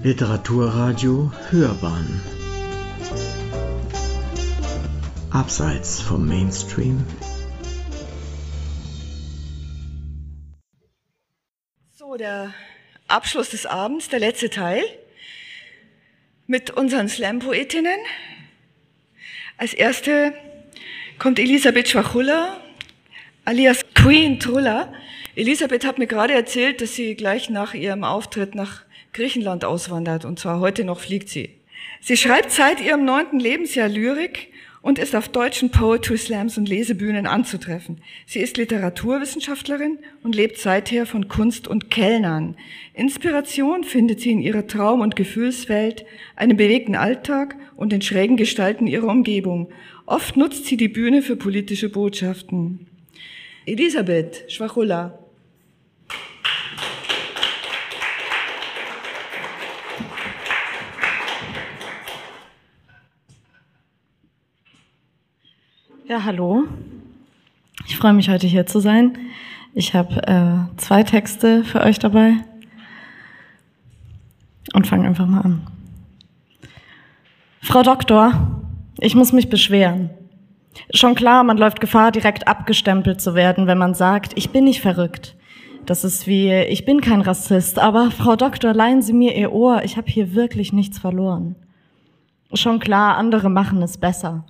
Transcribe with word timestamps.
Literaturradio 0.00 1.32
Hörbahn 1.50 2.20
Abseits 5.32 6.00
vom 6.00 6.24
Mainstream 6.24 7.04
So, 11.90 12.16
der 12.16 12.54
Abschluss 13.08 13.50
des 13.50 13.66
Abends, 13.66 14.08
der 14.08 14.20
letzte 14.20 14.50
Teil 14.50 14.84
mit 16.46 16.70
unseren 16.70 17.08
Slam-Poetinnen. 17.08 17.98
Als 19.56 19.74
erste 19.74 20.32
kommt 21.18 21.40
Elisabeth 21.40 21.88
Schwachulla, 21.88 22.60
alias 23.44 23.84
Queen 23.94 24.38
Trulla. 24.38 24.92
Elisabeth 25.34 25.84
hat 25.84 25.98
mir 25.98 26.06
gerade 26.06 26.34
erzählt, 26.34 26.80
dass 26.82 26.94
sie 26.94 27.16
gleich 27.16 27.50
nach 27.50 27.74
ihrem 27.74 28.04
Auftritt 28.04 28.54
nach 28.54 28.82
Griechenland 29.12 29.64
auswandert 29.64 30.24
und 30.24 30.38
zwar 30.38 30.60
heute 30.60 30.84
noch 30.84 31.00
fliegt 31.00 31.28
sie. 31.28 31.50
Sie 32.00 32.16
schreibt 32.16 32.50
seit 32.50 32.80
ihrem 32.80 33.04
neunten 33.04 33.40
Lebensjahr 33.40 33.88
Lyrik 33.88 34.48
und 34.80 34.98
ist 34.98 35.16
auf 35.16 35.28
deutschen 35.28 35.70
Poetry 35.70 36.16
Slams 36.16 36.56
und 36.56 36.68
Lesebühnen 36.68 37.26
anzutreffen. 37.26 38.00
Sie 38.26 38.38
ist 38.38 38.56
Literaturwissenschaftlerin 38.56 39.98
und 40.22 40.34
lebt 40.34 40.58
seither 40.58 41.06
von 41.06 41.28
Kunst 41.28 41.66
und 41.66 41.90
Kellnern. 41.90 42.56
Inspiration 42.94 43.84
findet 43.84 44.20
sie 44.20 44.30
in 44.30 44.40
ihrer 44.40 44.66
Traum- 44.66 45.00
und 45.00 45.16
Gefühlswelt, 45.16 46.06
einem 46.36 46.56
bewegten 46.56 46.94
Alltag 46.94 47.56
und 47.76 47.92
den 47.92 48.02
schrägen 48.02 48.36
Gestalten 48.36 48.86
ihrer 48.86 49.08
Umgebung. 49.08 49.70
Oft 50.06 50.36
nutzt 50.36 50.66
sie 50.66 50.76
die 50.76 50.88
Bühne 50.88 51.22
für 51.22 51.36
politische 51.36 51.90
Botschaften. 51.90 52.86
Elisabeth 53.66 54.44
Schwachulla. 54.50 55.17
Ja, 66.08 66.24
hallo. 66.24 66.64
Ich 67.86 67.98
freue 67.98 68.14
mich 68.14 68.30
heute 68.30 68.46
hier 68.46 68.64
zu 68.64 68.80
sein. 68.80 69.18
Ich 69.74 69.92
habe 69.92 70.26
äh, 70.26 70.78
zwei 70.78 71.02
Texte 71.02 71.64
für 71.64 71.82
euch 71.82 71.98
dabei 71.98 72.32
und 74.72 74.86
fange 74.86 75.06
einfach 75.06 75.26
mal 75.26 75.42
an. 75.42 75.66
Frau 77.60 77.82
Doktor, 77.82 78.62
ich 78.98 79.14
muss 79.14 79.34
mich 79.34 79.50
beschweren. 79.50 80.08
Schon 80.94 81.14
klar, 81.14 81.44
man 81.44 81.58
läuft 81.58 81.78
Gefahr, 81.78 82.10
direkt 82.10 82.48
abgestempelt 82.48 83.20
zu 83.20 83.34
werden, 83.34 83.66
wenn 83.66 83.76
man 83.76 83.92
sagt, 83.92 84.32
ich 84.34 84.48
bin 84.48 84.64
nicht 84.64 84.80
verrückt. 84.80 85.36
Das 85.84 86.04
ist 86.04 86.26
wie, 86.26 86.50
ich 86.50 86.86
bin 86.86 87.02
kein 87.02 87.20
Rassist, 87.20 87.78
aber 87.78 88.10
Frau 88.12 88.34
Doktor, 88.34 88.72
leihen 88.72 89.02
Sie 89.02 89.12
mir 89.12 89.36
Ihr 89.36 89.52
Ohr, 89.52 89.82
ich 89.84 89.98
habe 89.98 90.10
hier 90.10 90.34
wirklich 90.34 90.72
nichts 90.72 90.98
verloren. 90.98 91.54
Schon 92.54 92.78
klar, 92.78 93.18
andere 93.18 93.50
machen 93.50 93.82
es 93.82 93.98
besser 93.98 94.46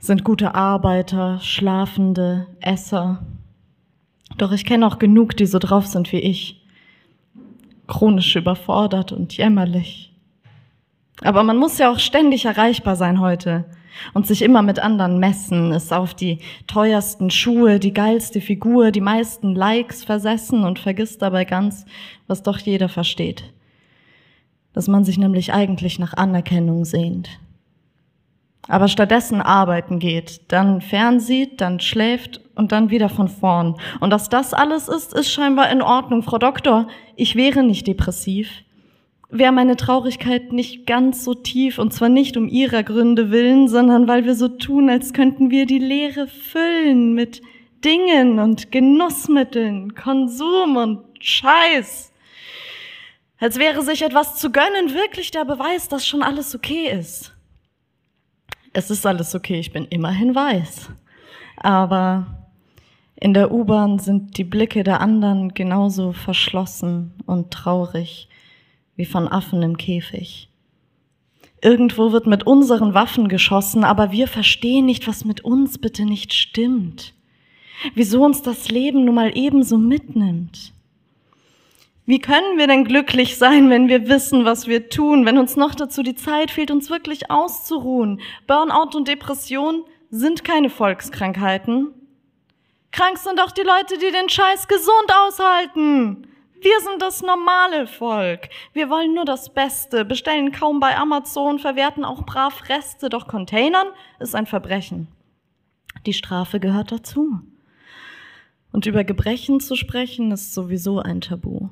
sind 0.00 0.24
gute 0.24 0.54
Arbeiter, 0.54 1.38
Schlafende, 1.40 2.46
Esser. 2.60 3.22
Doch 4.38 4.50
ich 4.50 4.64
kenne 4.64 4.86
auch 4.86 4.98
genug, 4.98 5.36
die 5.36 5.46
so 5.46 5.58
drauf 5.58 5.86
sind 5.86 6.10
wie 6.12 6.18
ich. 6.18 6.64
Chronisch 7.86 8.34
überfordert 8.34 9.12
und 9.12 9.36
jämmerlich. 9.36 10.12
Aber 11.22 11.42
man 11.42 11.58
muss 11.58 11.76
ja 11.78 11.92
auch 11.92 11.98
ständig 11.98 12.46
erreichbar 12.46 12.96
sein 12.96 13.20
heute 13.20 13.66
und 14.14 14.26
sich 14.26 14.40
immer 14.40 14.62
mit 14.62 14.78
anderen 14.78 15.18
messen, 15.18 15.72
ist 15.72 15.92
auf 15.92 16.14
die 16.14 16.38
teuersten 16.66 17.30
Schuhe, 17.30 17.78
die 17.78 17.92
geilste 17.92 18.40
Figur, 18.40 18.92
die 18.92 19.02
meisten 19.02 19.54
Likes 19.54 20.02
versessen 20.02 20.64
und 20.64 20.78
vergisst 20.78 21.20
dabei 21.20 21.44
ganz, 21.44 21.84
was 22.26 22.42
doch 22.42 22.56
jeder 22.58 22.88
versteht. 22.88 23.52
Dass 24.72 24.88
man 24.88 25.04
sich 25.04 25.18
nämlich 25.18 25.52
eigentlich 25.52 25.98
nach 25.98 26.14
Anerkennung 26.14 26.86
sehnt 26.86 27.28
aber 28.68 28.88
stattdessen 28.88 29.40
arbeiten 29.40 29.98
geht, 29.98 30.52
dann 30.52 30.80
fernsieht, 30.80 31.60
dann 31.60 31.80
schläft 31.80 32.40
und 32.54 32.72
dann 32.72 32.90
wieder 32.90 33.08
von 33.08 33.28
vorn. 33.28 33.76
Und 34.00 34.10
dass 34.10 34.28
das 34.28 34.54
alles 34.54 34.88
ist, 34.88 35.12
ist 35.14 35.32
scheinbar 35.32 35.70
in 35.70 35.82
Ordnung. 35.82 36.22
Frau 36.22 36.38
Doktor, 36.38 36.86
ich 37.16 37.36
wäre 37.36 37.62
nicht 37.62 37.86
depressiv. 37.86 38.50
Wäre 39.30 39.52
meine 39.52 39.76
Traurigkeit 39.76 40.52
nicht 40.52 40.86
ganz 40.86 41.24
so 41.24 41.34
tief, 41.34 41.78
und 41.78 41.92
zwar 41.92 42.08
nicht 42.08 42.36
um 42.36 42.48
ihrer 42.48 42.82
Gründe 42.82 43.30
willen, 43.30 43.68
sondern 43.68 44.08
weil 44.08 44.24
wir 44.24 44.34
so 44.34 44.48
tun, 44.48 44.90
als 44.90 45.12
könnten 45.12 45.50
wir 45.50 45.66
die 45.66 45.78
Leere 45.78 46.26
füllen 46.26 47.14
mit 47.14 47.40
Dingen 47.84 48.40
und 48.40 48.72
Genussmitteln, 48.72 49.94
Konsum 49.94 50.76
und 50.76 51.00
Scheiß. 51.20 52.12
Als 53.38 53.58
wäre 53.58 53.82
sich 53.82 54.02
etwas 54.02 54.36
zu 54.36 54.50
gönnen 54.50 54.92
wirklich 54.92 55.30
der 55.30 55.44
Beweis, 55.44 55.88
dass 55.88 56.06
schon 56.06 56.22
alles 56.22 56.54
okay 56.54 56.90
ist 56.90 57.29
es 58.72 58.90
ist 58.90 59.06
alles 59.06 59.34
okay, 59.34 59.58
ich 59.58 59.72
bin 59.72 59.84
immerhin 59.86 60.34
weiß. 60.34 60.90
Aber 61.56 62.26
in 63.16 63.34
der 63.34 63.52
U-Bahn 63.52 63.98
sind 63.98 64.38
die 64.38 64.44
Blicke 64.44 64.82
der 64.82 65.00
anderen 65.00 65.52
genauso 65.54 66.12
verschlossen 66.12 67.12
und 67.26 67.50
traurig 67.50 68.28
wie 68.96 69.04
von 69.04 69.28
Affen 69.28 69.62
im 69.62 69.76
Käfig. 69.76 70.48
Irgendwo 71.62 72.12
wird 72.12 72.26
mit 72.26 72.46
unseren 72.46 72.94
Waffen 72.94 73.28
geschossen, 73.28 73.84
aber 73.84 74.12
wir 74.12 74.28
verstehen 74.28 74.86
nicht, 74.86 75.06
was 75.06 75.24
mit 75.24 75.42
uns 75.42 75.78
bitte 75.78 76.06
nicht 76.06 76.32
stimmt. 76.32 77.12
Wieso 77.94 78.24
uns 78.24 78.42
das 78.42 78.70
Leben 78.70 79.04
nun 79.04 79.14
mal 79.14 79.36
ebenso 79.36 79.76
mitnimmt. 79.76 80.72
Wie 82.10 82.18
können 82.18 82.58
wir 82.58 82.66
denn 82.66 82.82
glücklich 82.82 83.38
sein, 83.38 83.70
wenn 83.70 83.88
wir 83.88 84.08
wissen, 84.08 84.44
was 84.44 84.66
wir 84.66 84.88
tun, 84.88 85.26
wenn 85.26 85.38
uns 85.38 85.54
noch 85.54 85.76
dazu 85.76 86.02
die 86.02 86.16
Zeit 86.16 86.50
fehlt, 86.50 86.72
uns 86.72 86.90
wirklich 86.90 87.30
auszuruhen? 87.30 88.20
Burnout 88.48 88.96
und 88.96 89.06
Depression 89.06 89.84
sind 90.10 90.42
keine 90.42 90.70
Volkskrankheiten. 90.70 91.94
Krank 92.90 93.16
sind 93.16 93.40
auch 93.40 93.52
die 93.52 93.62
Leute, 93.62 93.96
die 93.96 94.10
den 94.10 94.28
Scheiß 94.28 94.66
gesund 94.66 95.06
aushalten. 95.08 96.26
Wir 96.60 96.80
sind 96.80 97.00
das 97.00 97.22
normale 97.22 97.86
Volk. 97.86 98.48
Wir 98.72 98.90
wollen 98.90 99.14
nur 99.14 99.24
das 99.24 99.54
Beste, 99.54 100.04
bestellen 100.04 100.50
kaum 100.50 100.80
bei 100.80 100.96
Amazon, 100.96 101.60
verwerten 101.60 102.04
auch 102.04 102.26
brav 102.26 102.68
Reste, 102.68 103.08
doch 103.08 103.28
Containern 103.28 103.86
ist 104.18 104.34
ein 104.34 104.46
Verbrechen. 104.46 105.06
Die 106.06 106.12
Strafe 106.12 106.58
gehört 106.58 106.90
dazu. 106.90 107.38
Und 108.72 108.86
über 108.86 109.04
Gebrechen 109.04 109.60
zu 109.60 109.76
sprechen 109.76 110.32
ist 110.32 110.54
sowieso 110.54 110.98
ein 110.98 111.20
Tabu. 111.20 111.68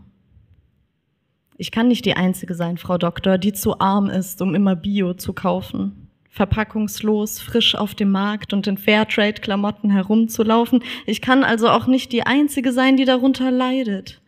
Ich 1.61 1.73
kann 1.73 1.89
nicht 1.89 2.05
die 2.05 2.15
Einzige 2.15 2.55
sein, 2.55 2.79
Frau 2.79 2.99
Doktor, 2.99 3.37
die 3.37 3.53
zu 3.53 3.81
arm 3.81 4.09
ist, 4.09 4.41
um 4.41 4.55
immer 4.55 4.77
Bio 4.77 5.15
zu 5.15 5.33
kaufen. 5.33 6.09
Verpackungslos, 6.31 7.41
frisch 7.41 7.75
auf 7.75 7.97
dem 7.97 8.13
Markt 8.13 8.53
und 8.53 8.69
in 8.69 8.79
Fairtrade-Klamotten 8.79 9.91
herumzulaufen. 9.91 10.85
Ich 11.05 11.21
kann 11.21 11.43
also 11.43 11.69
auch 11.69 11.89
nicht 11.89 12.13
die 12.13 12.23
Einzige 12.23 12.73
sein, 12.73 12.97
die 12.97 13.05
darunter 13.05 13.51
leidet 13.51 14.21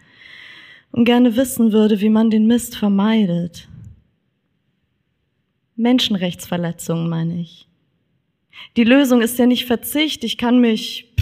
und 0.91 1.05
gerne 1.05 1.37
wissen 1.37 1.71
würde, 1.71 2.01
wie 2.01 2.11
man 2.11 2.31
den 2.31 2.49
Mist 2.49 2.77
vermeidet. 2.77 3.69
Menschenrechtsverletzungen 5.77 7.09
meine 7.09 7.41
ich. 7.41 7.69
Die 8.77 8.83
Lösung 8.83 9.23
ist 9.23 9.39
ja 9.39 9.47
nicht 9.47 9.67
Verzicht. 9.67 10.25
Ich 10.25 10.37
kann 10.37 10.61
mich 10.61 11.15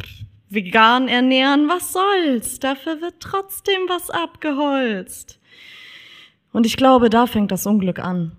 vegan 0.49 1.07
ernähren. 1.07 1.69
Was 1.69 1.93
soll's? 1.93 2.61
Dafür 2.61 3.03
wird 3.03 3.21
trotzdem 3.21 3.83
was 3.89 4.09
abgeholzt. 4.09 5.38
Und 6.59 6.67
ich 6.67 6.77
glaube, 6.77 7.09
da 7.09 7.29
fängt 7.29 7.53
das 7.53 7.67
Unglück 7.67 8.01
an. 8.01 8.33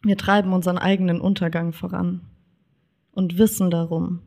Wir 0.00 0.16
treiben 0.16 0.52
unseren 0.52 0.78
eigenen 0.78 1.20
Untergang 1.20 1.72
voran 1.72 2.20
und 3.10 3.36
wissen 3.36 3.68
darum. 3.68 4.20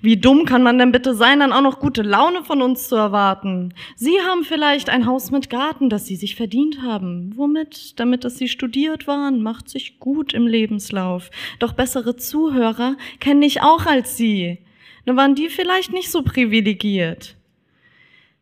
Wie 0.00 0.16
dumm 0.16 0.46
kann 0.46 0.62
man 0.62 0.78
denn 0.78 0.90
bitte 0.90 1.14
sein, 1.14 1.40
dann 1.40 1.52
auch 1.52 1.60
noch 1.60 1.80
gute 1.80 2.00
Laune 2.00 2.42
von 2.42 2.62
uns 2.62 2.88
zu 2.88 2.96
erwarten? 2.96 3.74
Sie 3.94 4.14
haben 4.26 4.42
vielleicht 4.42 4.88
ein 4.88 5.04
Haus 5.04 5.32
mit 5.32 5.50
Garten, 5.50 5.90
das 5.90 6.06
Sie 6.06 6.16
sich 6.16 6.34
verdient 6.34 6.80
haben. 6.80 7.36
Womit? 7.36 8.00
Damit, 8.00 8.24
dass 8.24 8.38
Sie 8.38 8.48
studiert 8.48 9.06
waren, 9.06 9.42
macht 9.42 9.68
sich 9.68 10.00
gut 10.00 10.32
im 10.32 10.46
Lebenslauf. 10.46 11.30
Doch 11.58 11.74
bessere 11.74 12.16
Zuhörer 12.16 12.96
kenne 13.20 13.44
ich 13.44 13.60
auch 13.60 13.84
als 13.84 14.16
Sie. 14.16 14.60
Nur 15.04 15.16
waren 15.16 15.34
die 15.34 15.50
vielleicht 15.50 15.92
nicht 15.92 16.10
so 16.10 16.22
privilegiert. 16.22 17.36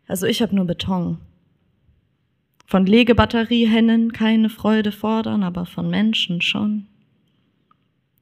Also 0.06 0.26
ich 0.26 0.40
habe 0.40 0.54
nur 0.54 0.66
Beton. 0.66 1.18
Von 2.64 2.86
Legebatteriehennen 2.86 4.12
keine 4.12 4.48
Freude 4.48 4.92
fordern, 4.92 5.42
aber 5.42 5.66
von 5.66 5.90
Menschen 5.90 6.40
schon. 6.40 6.86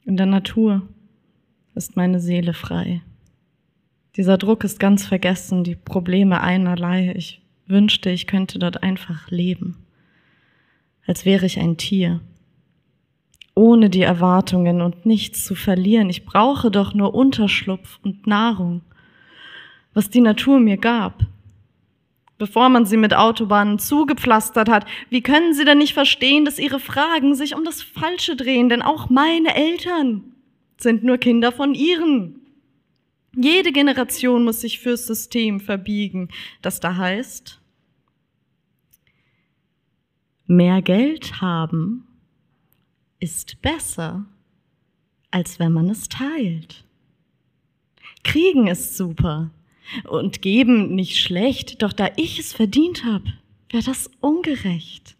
In 0.04 0.16
der 0.16 0.26
Natur 0.26 0.82
ist 1.74 1.96
meine 1.96 2.20
Seele 2.20 2.52
frei. 2.52 3.02
Dieser 4.16 4.38
Druck 4.38 4.64
ist 4.64 4.80
ganz 4.80 5.06
vergessen, 5.06 5.62
die 5.62 5.76
Probleme 5.76 6.40
einerlei. 6.40 7.12
Ich 7.16 7.40
wünschte, 7.66 8.10
ich 8.10 8.26
könnte 8.26 8.58
dort 8.58 8.82
einfach 8.82 9.30
leben, 9.30 9.76
als 11.06 11.24
wäre 11.24 11.46
ich 11.46 11.60
ein 11.60 11.76
Tier, 11.76 12.20
ohne 13.54 13.88
die 13.88 14.02
Erwartungen 14.02 14.80
und 14.80 15.06
nichts 15.06 15.44
zu 15.44 15.54
verlieren. 15.54 16.10
Ich 16.10 16.24
brauche 16.24 16.70
doch 16.70 16.92
nur 16.92 17.14
Unterschlupf 17.14 18.00
und 18.02 18.26
Nahrung, 18.26 18.82
was 19.94 20.10
die 20.10 20.20
Natur 20.20 20.58
mir 20.58 20.76
gab 20.76 21.24
bevor 22.40 22.70
man 22.70 22.86
sie 22.86 22.96
mit 22.96 23.12
Autobahnen 23.12 23.78
zugepflastert 23.78 24.70
hat. 24.70 24.86
Wie 25.10 25.20
können 25.20 25.52
sie 25.52 25.66
denn 25.66 25.76
nicht 25.76 25.92
verstehen, 25.92 26.46
dass 26.46 26.58
ihre 26.58 26.80
Fragen 26.80 27.34
sich 27.34 27.54
um 27.54 27.64
das 27.64 27.82
Falsche 27.82 28.34
drehen? 28.34 28.70
Denn 28.70 28.80
auch 28.80 29.10
meine 29.10 29.54
Eltern 29.54 30.24
sind 30.78 31.04
nur 31.04 31.18
Kinder 31.18 31.52
von 31.52 31.74
ihren. 31.74 32.40
Jede 33.36 33.72
Generation 33.72 34.42
muss 34.42 34.62
sich 34.62 34.80
fürs 34.80 35.06
System 35.06 35.60
verbiegen, 35.60 36.30
das 36.62 36.80
da 36.80 36.96
heißt, 36.96 37.60
mehr 40.46 40.80
Geld 40.80 41.42
haben 41.42 42.06
ist 43.20 43.60
besser, 43.60 44.24
als 45.30 45.58
wenn 45.58 45.72
man 45.72 45.90
es 45.90 46.08
teilt. 46.08 46.86
Kriegen 48.24 48.66
ist 48.66 48.96
super 48.96 49.50
und 50.08 50.42
geben 50.42 50.94
nicht 50.94 51.18
schlecht, 51.18 51.82
doch 51.82 51.92
da 51.92 52.08
ich 52.16 52.38
es 52.38 52.52
verdient 52.52 53.04
habe, 53.04 53.32
wäre 53.70 53.82
das 53.82 54.10
ungerecht. 54.20 55.16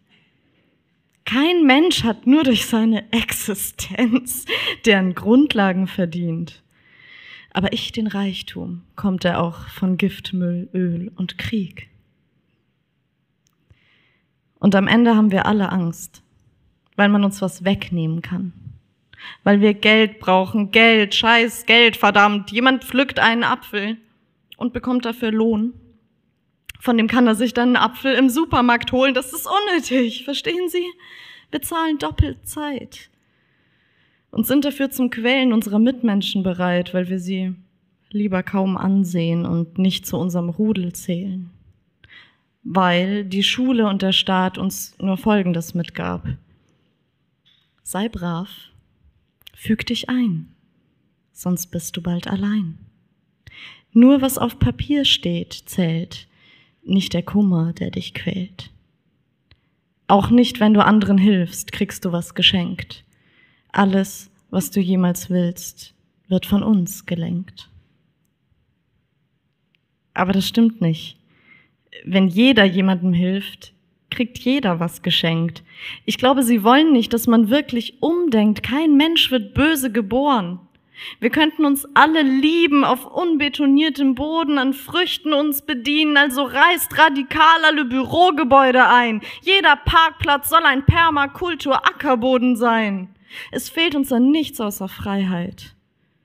Kein 1.25 1.65
Mensch 1.65 2.03
hat 2.03 2.27
nur 2.27 2.43
durch 2.43 2.65
seine 2.65 3.11
Existenz 3.11 4.45
deren 4.85 5.15
Grundlagen 5.15 5.87
verdient. 5.87 6.61
Aber 7.53 7.73
ich 7.73 7.91
den 7.91 8.07
Reichtum, 8.07 8.83
kommt 8.95 9.25
er 9.25 9.41
auch 9.41 9.67
von 9.67 9.97
Giftmüll, 9.97 10.69
Öl 10.73 11.11
und 11.15 11.37
Krieg. 11.37 11.89
Und 14.59 14.75
am 14.75 14.87
Ende 14.87 15.15
haben 15.15 15.31
wir 15.31 15.45
alle 15.45 15.71
Angst, 15.71 16.23
weil 16.95 17.09
man 17.09 17.23
uns 17.23 17.41
was 17.41 17.65
wegnehmen 17.65 18.21
kann. 18.21 18.53
Weil 19.43 19.59
wir 19.59 19.73
Geld 19.73 20.19
brauchen, 20.19 20.71
Geld, 20.71 21.13
scheiß 21.13 21.65
Geld, 21.65 21.97
verdammt. 21.97 22.51
Jemand 22.51 22.83
pflückt 22.83 23.19
einen 23.19 23.43
Apfel 23.43 23.97
und 24.61 24.73
bekommt 24.73 25.05
dafür 25.05 25.31
Lohn. 25.31 25.73
Von 26.79 26.97
dem 26.97 27.07
kann 27.07 27.27
er 27.27 27.35
sich 27.35 27.53
dann 27.53 27.75
einen 27.75 27.83
Apfel 27.83 28.13
im 28.13 28.29
Supermarkt 28.29 28.91
holen. 28.91 29.13
Das 29.13 29.33
ist 29.33 29.47
unnötig, 29.47 30.23
verstehen 30.23 30.69
Sie? 30.69 30.85
Wir 31.49 31.61
zahlen 31.61 31.97
doppelt 31.97 32.47
Zeit 32.47 33.09
und 34.29 34.47
sind 34.47 34.63
dafür 34.63 34.89
zum 34.89 35.09
Quälen 35.09 35.51
unserer 35.51 35.79
Mitmenschen 35.79 36.43
bereit, 36.43 36.93
weil 36.93 37.09
wir 37.09 37.19
sie 37.19 37.53
lieber 38.09 38.43
kaum 38.43 38.77
ansehen 38.77 39.45
und 39.45 39.77
nicht 39.77 40.05
zu 40.05 40.17
unserem 40.17 40.49
Rudel 40.49 40.93
zählen. 40.93 41.49
Weil 42.63 43.25
die 43.25 43.43
Schule 43.43 43.87
und 43.87 44.01
der 44.01 44.11
Staat 44.11 44.57
uns 44.57 44.95
nur 44.99 45.17
Folgendes 45.17 45.73
mitgab. 45.73 46.25
Sei 47.83 48.07
brav, 48.07 48.49
füg 49.55 49.85
dich 49.85 50.07
ein, 50.09 50.53
sonst 51.31 51.67
bist 51.67 51.97
du 51.97 52.01
bald 52.01 52.27
allein. 52.27 52.90
Nur 53.93 54.21
was 54.21 54.37
auf 54.37 54.59
Papier 54.59 55.05
steht, 55.05 55.53
zählt, 55.53 56.27
nicht 56.83 57.13
der 57.13 57.23
Kummer, 57.23 57.73
der 57.73 57.91
dich 57.91 58.13
quält. 58.13 58.71
Auch 60.07 60.29
nicht, 60.29 60.59
wenn 60.59 60.73
du 60.73 60.83
anderen 60.83 61.17
hilfst, 61.17 61.71
kriegst 61.71 62.05
du 62.05 62.11
was 62.11 62.33
geschenkt. 62.33 63.03
Alles, 63.71 64.31
was 64.49 64.71
du 64.71 64.79
jemals 64.79 65.29
willst, 65.29 65.93
wird 66.27 66.45
von 66.45 66.63
uns 66.63 67.05
gelenkt. 67.05 67.69
Aber 70.13 70.33
das 70.33 70.47
stimmt 70.47 70.81
nicht. 70.81 71.17
Wenn 72.05 72.27
jeder 72.27 72.65
jemandem 72.65 73.13
hilft, 73.13 73.73
kriegt 74.09 74.37
jeder 74.39 74.79
was 74.79 75.01
geschenkt. 75.01 75.63
Ich 76.05 76.17
glaube, 76.17 76.43
sie 76.43 76.63
wollen 76.63 76.91
nicht, 76.91 77.13
dass 77.13 77.27
man 77.27 77.49
wirklich 77.49 78.01
umdenkt. 78.01 78.63
Kein 78.63 78.97
Mensch 78.97 79.31
wird 79.31 79.53
böse 79.53 79.91
geboren. 79.91 80.59
Wir 81.19 81.29
könnten 81.29 81.65
uns 81.65 81.87
alle 81.93 82.21
lieben, 82.21 82.83
auf 82.83 83.05
unbetoniertem 83.05 84.15
Boden, 84.15 84.57
an 84.57 84.73
Früchten 84.73 85.33
uns 85.33 85.63
bedienen, 85.63 86.17
also 86.17 86.43
reißt 86.43 86.97
radikal 86.97 87.65
alle 87.65 87.85
Bürogebäude 87.85 88.87
ein. 88.87 89.21
Jeder 89.41 89.75
Parkplatz 89.75 90.49
soll 90.49 90.63
ein 90.63 90.85
Permakultur-Ackerboden 90.85 92.55
sein. 92.55 93.09
Es 93.51 93.69
fehlt 93.69 93.95
uns 93.95 94.11
an 94.11 94.31
nichts 94.31 94.59
außer 94.59 94.87
Freiheit. 94.87 95.75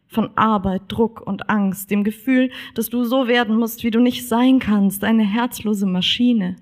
Von 0.09 0.37
Arbeit, 0.37 0.83
Druck 0.89 1.21
und 1.21 1.51
Angst, 1.51 1.91
dem 1.91 2.05
Gefühl, 2.05 2.51
dass 2.75 2.89
du 2.89 3.05
so 3.05 3.29
werden 3.29 3.57
musst, 3.57 3.83
wie 3.83 3.91
du 3.91 4.01
nicht 4.01 4.29
sein 4.29 4.61
kannst, 4.61 5.05
eine 5.05 5.25
herzlose 5.25 5.87
Maschine, 5.87 6.57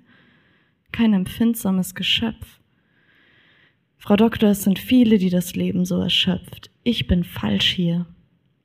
kein 0.93 1.13
empfindsames 1.13 1.95
Geschöpf. 1.95 2.59
Frau 3.99 4.17
Doktor, 4.17 4.51
es 4.51 4.65
sind 4.65 4.79
viele, 4.79 5.19
die 5.19 5.31
das 5.31 5.55
Leben 5.55 5.85
so 5.85 6.01
erschöpft. 6.01 6.71
Ich 6.85 7.07
bin 7.07 7.25
falsch 7.25 7.71
hier. 7.71 8.05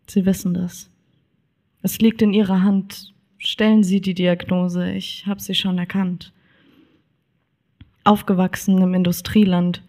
Sie 0.06 0.26
wissen 0.26 0.54
das. 0.54 0.92
Es 1.82 2.00
liegt 2.00 2.22
in 2.22 2.34
Ihrer 2.34 2.62
Hand. 2.62 3.14
Stellen 3.38 3.84
Sie 3.84 4.02
die 4.02 4.14
Diagnose. 4.14 4.92
Ich 4.92 5.26
habe 5.26 5.40
sie 5.42 5.56
schon 5.56 5.78
erkannt. 5.78 6.34
Aufgewachsen 8.04 8.82
im 8.82 8.94
Industrieland 8.94 9.82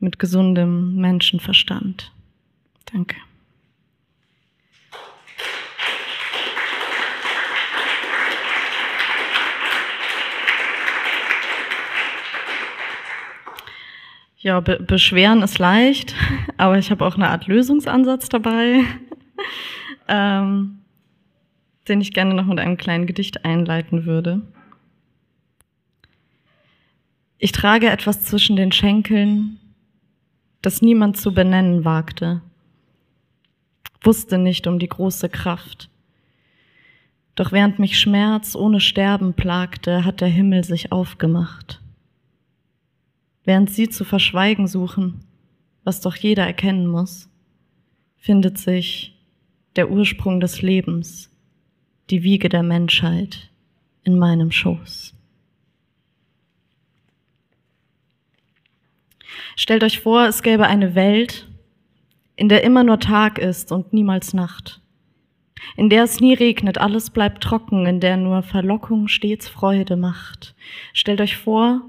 mit 0.00 0.18
gesundem 0.18 0.96
Menschenverstand. 0.96 2.12
Danke. 2.92 3.16
Ja, 14.46 14.60
be 14.60 14.78
beschweren 14.78 15.42
ist 15.42 15.58
leicht, 15.58 16.14
aber 16.56 16.78
ich 16.78 16.92
habe 16.92 17.04
auch 17.04 17.16
eine 17.16 17.30
Art 17.30 17.48
Lösungsansatz 17.48 18.28
dabei, 18.28 18.84
ähm, 20.06 20.78
den 21.88 22.00
ich 22.00 22.12
gerne 22.12 22.32
noch 22.32 22.46
mit 22.46 22.60
einem 22.60 22.76
kleinen 22.76 23.08
Gedicht 23.08 23.44
einleiten 23.44 24.06
würde. 24.06 24.42
Ich 27.38 27.50
trage 27.50 27.90
etwas 27.90 28.24
zwischen 28.24 28.54
den 28.54 28.70
Schenkeln, 28.70 29.58
das 30.62 30.80
niemand 30.80 31.16
zu 31.16 31.34
benennen 31.34 31.84
wagte, 31.84 32.40
wusste 34.00 34.38
nicht 34.38 34.68
um 34.68 34.78
die 34.78 34.88
große 34.88 35.28
Kraft. 35.28 35.90
Doch 37.34 37.50
während 37.50 37.80
mich 37.80 37.98
Schmerz 37.98 38.54
ohne 38.54 38.78
Sterben 38.78 39.34
plagte, 39.34 40.04
hat 40.04 40.20
der 40.20 40.28
Himmel 40.28 40.62
sich 40.62 40.92
aufgemacht 40.92 41.80
während 43.46 43.70
sie 43.70 43.88
zu 43.88 44.04
verschweigen 44.04 44.66
suchen, 44.66 45.24
was 45.84 46.02
doch 46.02 46.16
jeder 46.16 46.44
erkennen 46.44 46.86
muss, 46.86 47.30
findet 48.18 48.58
sich 48.58 49.16
der 49.76 49.90
Ursprung 49.90 50.40
des 50.40 50.60
Lebens, 50.60 51.30
die 52.10 52.22
Wiege 52.22 52.48
der 52.48 52.62
Menschheit 52.62 53.50
in 54.02 54.18
meinem 54.18 54.50
Schoß. 54.50 55.14
Stellt 59.54 59.84
euch 59.84 60.00
vor, 60.00 60.26
es 60.26 60.42
gäbe 60.42 60.66
eine 60.66 60.94
Welt, 60.94 61.48
in 62.34 62.48
der 62.48 62.64
immer 62.64 62.84
nur 62.84 63.00
Tag 63.00 63.38
ist 63.38 63.72
und 63.72 63.92
niemals 63.92 64.34
Nacht, 64.34 64.82
in 65.76 65.88
der 65.88 66.04
es 66.04 66.20
nie 66.20 66.34
regnet, 66.34 66.78
alles 66.78 67.10
bleibt 67.10 67.42
trocken, 67.42 67.86
in 67.86 68.00
der 68.00 68.16
nur 68.16 68.42
Verlockung 68.42 69.08
stets 69.08 69.48
Freude 69.48 69.96
macht. 69.96 70.54
Stellt 70.92 71.20
euch 71.20 71.36
vor, 71.36 71.82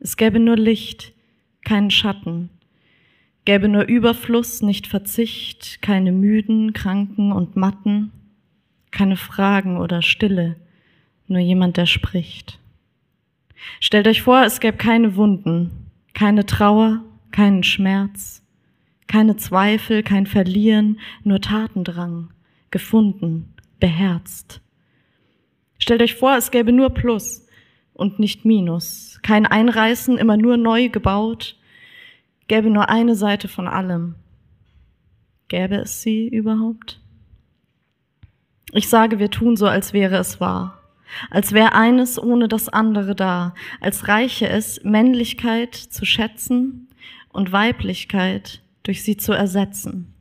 es 0.00 0.16
gäbe 0.16 0.40
nur 0.40 0.56
Licht, 0.56 1.11
keinen 1.64 1.90
Schatten, 1.90 2.50
gäbe 3.44 3.68
nur 3.68 3.84
Überfluss, 3.84 4.62
nicht 4.62 4.86
Verzicht, 4.86 5.82
keine 5.82 6.12
Müden, 6.12 6.72
Kranken 6.72 7.32
und 7.32 7.56
Matten, 7.56 8.12
keine 8.90 9.16
Fragen 9.16 9.78
oder 9.78 10.02
Stille, 10.02 10.56
nur 11.26 11.40
jemand, 11.40 11.76
der 11.76 11.86
spricht. 11.86 12.58
Stellt 13.80 14.06
euch 14.06 14.22
vor, 14.22 14.42
es 14.44 14.60
gäbe 14.60 14.76
keine 14.76 15.16
Wunden, 15.16 15.70
keine 16.14 16.46
Trauer, 16.46 17.02
keinen 17.30 17.62
Schmerz, 17.62 18.42
keine 19.06 19.36
Zweifel, 19.36 20.02
kein 20.02 20.26
Verlieren, 20.26 21.00
nur 21.24 21.40
Tatendrang, 21.40 22.30
gefunden, 22.70 23.54
beherzt. 23.80 24.60
Stellt 25.78 26.02
euch 26.02 26.14
vor, 26.14 26.36
es 26.36 26.50
gäbe 26.50 26.72
nur 26.72 26.90
Plus, 26.90 27.41
und 28.02 28.18
nicht 28.18 28.44
Minus. 28.44 29.20
Kein 29.22 29.46
Einreißen, 29.46 30.18
immer 30.18 30.36
nur 30.36 30.58
neu 30.58 30.90
gebaut. 30.90 31.56
Gäbe 32.48 32.68
nur 32.68 32.90
eine 32.90 33.14
Seite 33.14 33.48
von 33.48 33.68
allem. 33.68 34.16
Gäbe 35.48 35.76
es 35.76 36.02
sie 36.02 36.28
überhaupt? 36.28 37.00
Ich 38.72 38.88
sage, 38.88 39.18
wir 39.18 39.30
tun 39.30 39.56
so, 39.56 39.66
als 39.66 39.92
wäre 39.92 40.16
es 40.16 40.40
wahr. 40.40 40.80
Als 41.30 41.52
wäre 41.52 41.74
eines 41.74 42.20
ohne 42.20 42.48
das 42.48 42.68
andere 42.68 43.14
da. 43.14 43.54
Als 43.80 44.08
reiche 44.08 44.48
es, 44.48 44.82
Männlichkeit 44.82 45.74
zu 45.74 46.04
schätzen 46.04 46.88
und 47.28 47.52
Weiblichkeit 47.52 48.62
durch 48.82 49.04
sie 49.04 49.16
zu 49.16 49.32
ersetzen. 49.32 50.12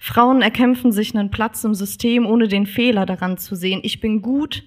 Frauen 0.00 0.42
erkämpfen 0.42 0.92
sich 0.92 1.16
einen 1.16 1.30
Platz 1.30 1.64
im 1.64 1.74
System, 1.74 2.26
ohne 2.26 2.48
den 2.48 2.66
Fehler 2.66 3.06
daran 3.06 3.38
zu 3.38 3.54
sehen. 3.54 3.80
Ich 3.84 4.00
bin 4.00 4.20
gut, 4.20 4.64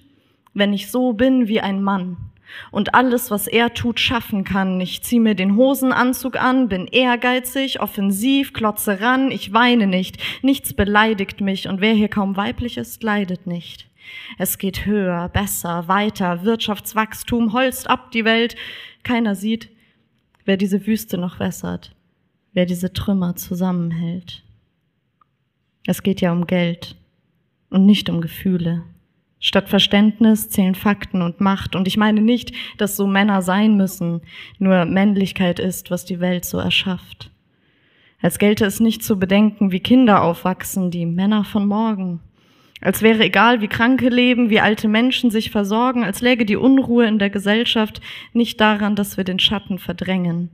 wenn 0.52 0.72
ich 0.72 0.90
so 0.90 1.12
bin 1.12 1.46
wie 1.46 1.60
ein 1.60 1.82
Mann 1.82 2.29
und 2.70 2.94
alles, 2.94 3.30
was 3.30 3.46
er 3.46 3.74
tut, 3.74 4.00
schaffen 4.00 4.44
kann. 4.44 4.80
Ich 4.80 5.02
ziehe 5.02 5.20
mir 5.20 5.34
den 5.34 5.56
Hosenanzug 5.56 6.40
an, 6.40 6.68
bin 6.68 6.86
ehrgeizig, 6.86 7.80
offensiv, 7.80 8.52
klotze 8.52 9.00
ran, 9.00 9.30
ich 9.30 9.52
weine 9.52 9.86
nicht, 9.86 10.18
nichts 10.42 10.72
beleidigt 10.72 11.40
mich 11.40 11.68
und 11.68 11.80
wer 11.80 11.94
hier 11.94 12.08
kaum 12.08 12.36
weiblich 12.36 12.76
ist, 12.76 13.02
leidet 13.02 13.46
nicht. 13.46 13.88
Es 14.38 14.58
geht 14.58 14.86
höher, 14.86 15.28
besser, 15.28 15.88
weiter, 15.88 16.44
Wirtschaftswachstum 16.44 17.52
holzt 17.52 17.88
ab 17.88 18.10
die 18.10 18.24
Welt. 18.24 18.56
Keiner 19.02 19.34
sieht, 19.34 19.70
wer 20.44 20.56
diese 20.56 20.86
Wüste 20.86 21.18
noch 21.18 21.38
wässert, 21.38 21.94
wer 22.52 22.66
diese 22.66 22.92
Trümmer 22.92 23.36
zusammenhält. 23.36 24.42
Es 25.86 26.02
geht 26.02 26.20
ja 26.20 26.32
um 26.32 26.46
Geld 26.46 26.96
und 27.70 27.86
nicht 27.86 28.10
um 28.10 28.20
Gefühle. 28.20 28.84
Statt 29.42 29.70
Verständnis 29.70 30.50
zählen 30.50 30.74
Fakten 30.74 31.22
und 31.22 31.40
Macht. 31.40 31.74
Und 31.74 31.88
ich 31.88 31.96
meine 31.96 32.20
nicht, 32.20 32.52
dass 32.76 32.96
so 32.96 33.06
Männer 33.06 33.40
sein 33.40 33.76
müssen, 33.76 34.20
nur 34.58 34.84
Männlichkeit 34.84 35.58
ist, 35.58 35.90
was 35.90 36.04
die 36.04 36.20
Welt 36.20 36.44
so 36.44 36.58
erschafft. 36.58 37.30
Als 38.20 38.38
gelte 38.38 38.66
es 38.66 38.80
nicht 38.80 39.02
zu 39.02 39.18
bedenken, 39.18 39.72
wie 39.72 39.80
Kinder 39.80 40.22
aufwachsen, 40.22 40.90
die 40.90 41.06
Männer 41.06 41.44
von 41.44 41.66
morgen. 41.66 42.20
Als 42.82 43.00
wäre 43.02 43.24
egal, 43.24 43.62
wie 43.62 43.68
Kranke 43.68 44.10
leben, 44.10 44.50
wie 44.50 44.60
alte 44.60 44.88
Menschen 44.88 45.30
sich 45.30 45.50
versorgen, 45.50 46.04
als 46.04 46.20
läge 46.20 46.44
die 46.44 46.56
Unruhe 46.56 47.06
in 47.06 47.18
der 47.18 47.30
Gesellschaft 47.30 48.00
nicht 48.32 48.60
daran, 48.60 48.94
dass 48.94 49.16
wir 49.16 49.24
den 49.24 49.38
Schatten 49.38 49.78
verdrängen, 49.78 50.50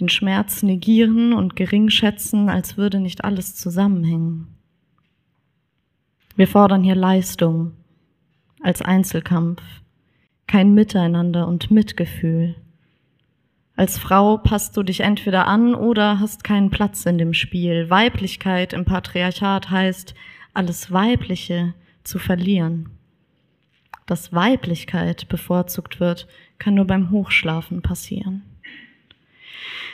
den 0.00 0.08
Schmerz 0.08 0.62
negieren 0.62 1.34
und 1.34 1.56
gering 1.56 1.90
schätzen, 1.90 2.48
als 2.48 2.76
würde 2.76 3.00
nicht 3.00 3.24
alles 3.24 3.54
zusammenhängen. 3.54 4.57
Wir 6.38 6.46
fordern 6.46 6.84
hier 6.84 6.94
Leistung 6.94 7.72
als 8.62 8.80
Einzelkampf, 8.80 9.60
kein 10.46 10.72
Miteinander 10.72 11.48
und 11.48 11.72
Mitgefühl. 11.72 12.54
Als 13.74 13.98
Frau 13.98 14.36
passt 14.36 14.76
du 14.76 14.84
dich 14.84 15.00
entweder 15.00 15.48
an 15.48 15.74
oder 15.74 16.20
hast 16.20 16.44
keinen 16.44 16.70
Platz 16.70 17.04
in 17.06 17.18
dem 17.18 17.34
Spiel. 17.34 17.90
Weiblichkeit 17.90 18.72
im 18.72 18.84
Patriarchat 18.84 19.68
heißt, 19.68 20.14
alles 20.54 20.92
Weibliche 20.92 21.74
zu 22.04 22.20
verlieren. 22.20 22.90
Dass 24.06 24.32
Weiblichkeit 24.32 25.28
bevorzugt 25.28 25.98
wird, 25.98 26.28
kann 26.60 26.74
nur 26.74 26.86
beim 26.86 27.10
Hochschlafen 27.10 27.82
passieren. 27.82 28.44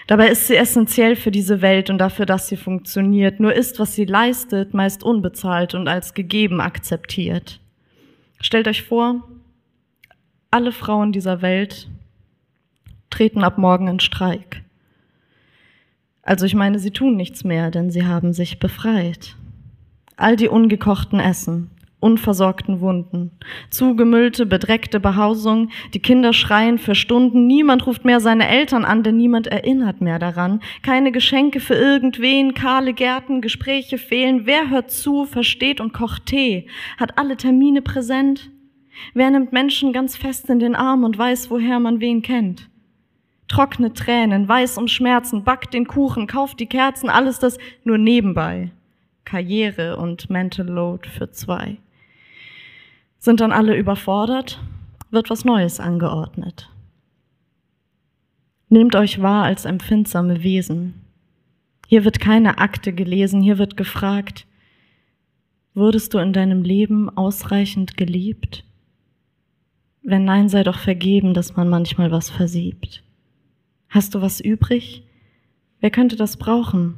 Dabei 0.06 0.28
ist 0.28 0.46
sie 0.46 0.56
essentiell 0.56 1.16
für 1.16 1.30
diese 1.30 1.62
Welt 1.62 1.88
und 1.88 1.98
dafür, 1.98 2.26
dass 2.26 2.48
sie 2.48 2.56
funktioniert. 2.56 3.40
Nur 3.40 3.54
ist, 3.54 3.78
was 3.78 3.94
sie 3.94 4.04
leistet, 4.04 4.74
meist 4.74 5.02
unbezahlt 5.02 5.74
und 5.74 5.88
als 5.88 6.12
gegeben 6.12 6.60
akzeptiert. 6.60 7.60
Stellt 8.40 8.68
euch 8.68 8.82
vor, 8.82 9.26
alle 10.50 10.72
Frauen 10.72 11.12
dieser 11.12 11.40
Welt 11.40 11.88
treten 13.08 13.42
ab 13.42 13.56
morgen 13.58 13.88
in 13.88 14.00
Streik. 14.00 14.62
Also 16.22 16.46
ich 16.46 16.54
meine, 16.54 16.78
sie 16.78 16.90
tun 16.90 17.16
nichts 17.16 17.44
mehr, 17.44 17.70
denn 17.70 17.90
sie 17.90 18.06
haben 18.06 18.32
sich 18.32 18.58
befreit. 18.58 19.36
All 20.16 20.36
die 20.36 20.48
ungekochten 20.48 21.20
Essen, 21.20 21.70
unversorgten 22.04 22.80
Wunden, 22.80 23.32
zugemüllte, 23.70 24.44
bedreckte 24.44 25.00
Behausung, 25.00 25.70
die 25.94 26.02
Kinder 26.02 26.34
schreien 26.34 26.78
für 26.78 26.94
Stunden, 26.94 27.46
niemand 27.46 27.86
ruft 27.86 28.04
mehr 28.04 28.20
seine 28.20 28.46
Eltern 28.46 28.84
an, 28.84 29.02
denn 29.02 29.16
niemand 29.16 29.46
erinnert 29.46 30.02
mehr 30.02 30.18
daran, 30.18 30.60
keine 30.82 31.10
Geschenke 31.12 31.60
für 31.60 31.74
irgendwen, 31.74 32.52
kahle 32.52 32.92
Gärten, 32.92 33.40
Gespräche 33.40 33.96
fehlen, 33.96 34.42
wer 34.44 34.68
hört 34.68 34.90
zu, 34.90 35.24
versteht 35.24 35.80
und 35.80 35.94
kocht 35.94 36.26
Tee, 36.26 36.68
hat 36.98 37.18
alle 37.18 37.38
Termine 37.38 37.80
präsent, 37.80 38.50
wer 39.14 39.30
nimmt 39.30 39.52
Menschen 39.52 39.94
ganz 39.94 40.16
fest 40.16 40.50
in 40.50 40.58
den 40.58 40.74
Arm 40.74 41.04
und 41.04 41.16
weiß, 41.16 41.50
woher 41.50 41.80
man 41.80 42.00
wen 42.00 42.20
kennt. 42.20 42.68
Trockne 43.48 43.92
Tränen, 43.92 44.46
weiß 44.48 44.78
um 44.78 44.88
Schmerzen, 44.88 45.44
backt 45.44 45.74
den 45.74 45.86
Kuchen, 45.86 46.26
kauft 46.26 46.60
die 46.60 46.66
Kerzen, 46.66 47.08
alles 47.08 47.38
das 47.38 47.58
nur 47.82 47.98
nebenbei. 47.98 48.72
Karriere 49.24 49.96
und 49.96 50.28
Mental 50.28 50.66
Load 50.66 51.08
für 51.08 51.30
zwei. 51.30 51.78
Sind 53.24 53.40
dann 53.40 53.52
alle 53.52 53.74
überfordert, 53.74 54.60
wird 55.10 55.30
was 55.30 55.46
Neues 55.46 55.80
angeordnet. 55.80 56.68
Nehmt 58.68 58.94
euch 58.96 59.22
wahr 59.22 59.44
als 59.44 59.64
empfindsame 59.64 60.42
Wesen. 60.42 61.06
Hier 61.88 62.04
wird 62.04 62.20
keine 62.20 62.58
Akte 62.58 62.92
gelesen, 62.92 63.40
hier 63.40 63.56
wird 63.56 63.78
gefragt, 63.78 64.46
wurdest 65.72 66.12
du 66.12 66.18
in 66.18 66.34
deinem 66.34 66.64
Leben 66.64 67.08
ausreichend 67.08 67.96
geliebt? 67.96 68.62
Wenn 70.02 70.26
nein, 70.26 70.50
sei 70.50 70.62
doch 70.62 70.78
vergeben, 70.78 71.32
dass 71.32 71.56
man 71.56 71.70
manchmal 71.70 72.10
was 72.10 72.28
versiebt. 72.28 73.02
Hast 73.88 74.14
du 74.14 74.20
was 74.20 74.38
übrig? 74.38 75.02
Wer 75.80 75.90
könnte 75.90 76.16
das 76.16 76.36
brauchen? 76.36 76.96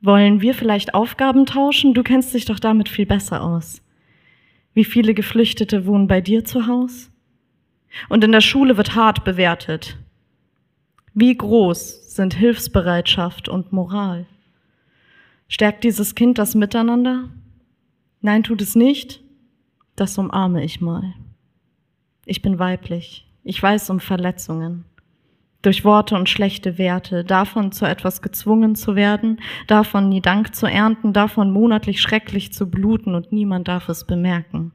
Wollen 0.00 0.40
wir 0.40 0.54
vielleicht 0.54 0.92
Aufgaben 0.92 1.46
tauschen? 1.46 1.94
Du 1.94 2.02
kennst 2.02 2.34
dich 2.34 2.46
doch 2.46 2.58
damit 2.58 2.88
viel 2.88 3.06
besser 3.06 3.44
aus. 3.44 3.80
Wie 4.72 4.84
viele 4.84 5.14
Geflüchtete 5.14 5.86
wohnen 5.86 6.06
bei 6.06 6.20
dir 6.20 6.44
zu 6.44 6.66
Hause? 6.66 7.10
Und 8.08 8.22
in 8.22 8.32
der 8.32 8.40
Schule 8.40 8.76
wird 8.76 8.94
hart 8.94 9.24
bewertet. 9.24 9.98
Wie 11.12 11.36
groß 11.36 12.14
sind 12.14 12.34
Hilfsbereitschaft 12.34 13.48
und 13.48 13.72
Moral? 13.72 14.26
Stärkt 15.48 15.82
dieses 15.82 16.14
Kind 16.14 16.38
das 16.38 16.54
Miteinander? 16.54 17.28
Nein, 18.20 18.44
tut 18.44 18.62
es 18.62 18.76
nicht. 18.76 19.20
Das 19.96 20.16
umarme 20.18 20.62
ich 20.62 20.80
mal. 20.80 21.14
Ich 22.24 22.42
bin 22.42 22.60
weiblich. 22.60 23.26
Ich 23.42 23.60
weiß 23.60 23.90
um 23.90 23.98
Verletzungen 23.98 24.84
durch 25.62 25.84
Worte 25.84 26.14
und 26.14 26.28
schlechte 26.28 26.78
Werte, 26.78 27.24
davon 27.24 27.72
zu 27.72 27.84
etwas 27.84 28.22
gezwungen 28.22 28.74
zu 28.74 28.96
werden, 28.96 29.40
davon 29.66 30.08
nie 30.08 30.20
Dank 30.20 30.54
zu 30.54 30.66
ernten, 30.66 31.12
davon 31.12 31.50
monatlich 31.50 32.00
schrecklich 32.00 32.52
zu 32.52 32.70
bluten 32.70 33.14
und 33.14 33.32
niemand 33.32 33.68
darf 33.68 33.88
es 33.88 34.04
bemerken. 34.04 34.72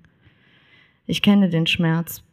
Ich 1.07 1.21
kenne 1.21 1.49
den 1.49 1.67
Schmerz, 1.67 2.23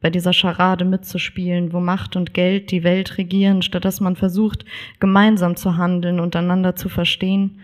bei 0.00 0.10
dieser 0.10 0.32
Scharade 0.32 0.84
mitzuspielen, 0.84 1.72
wo 1.72 1.80
Macht 1.80 2.16
und 2.16 2.34
Geld 2.34 2.70
die 2.70 2.84
Welt 2.84 3.18
regieren, 3.18 3.62
statt 3.62 3.84
dass 3.84 4.00
man 4.00 4.16
versucht, 4.16 4.64
gemeinsam 5.00 5.56
zu 5.56 5.76
handeln 5.76 6.20
und 6.20 6.36
einander 6.36 6.76
zu 6.76 6.88
verstehen, 6.88 7.60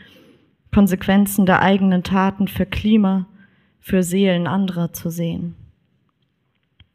Konsequenzen 0.75 1.45
der 1.45 1.61
eigenen 1.61 2.03
Taten 2.03 2.49
für 2.49 2.65
Klima, 2.65 3.27
für 3.81 4.03
Seelen 4.03 4.47
anderer 4.47 4.93
zu 4.93 5.11
sehen. 5.11 5.55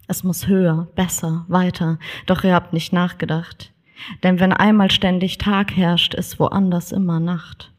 Es 0.07 0.23
muss 0.23 0.47
höher, 0.47 0.87
besser, 0.95 1.45
weiter. 1.49 1.99
Doch 2.25 2.43
ihr 2.43 2.53
habt 2.53 2.71
nicht 2.71 2.93
nachgedacht. 2.93 3.73
Denn 4.23 4.39
wenn 4.39 4.53
einmal 4.53 4.89
ständig 4.89 5.37
Tag 5.37 5.75
herrscht, 5.75 6.13
ist 6.13 6.39
woanders 6.39 6.91
immer 6.91 7.19
Nacht. 7.19 7.73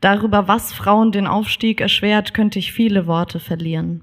Darüber, 0.00 0.48
was 0.48 0.72
Frauen 0.72 1.12
den 1.12 1.28
Aufstieg 1.28 1.80
erschwert, 1.80 2.34
könnte 2.34 2.58
ich 2.58 2.72
viele 2.72 3.06
Worte 3.06 3.38
verlieren. 3.38 4.02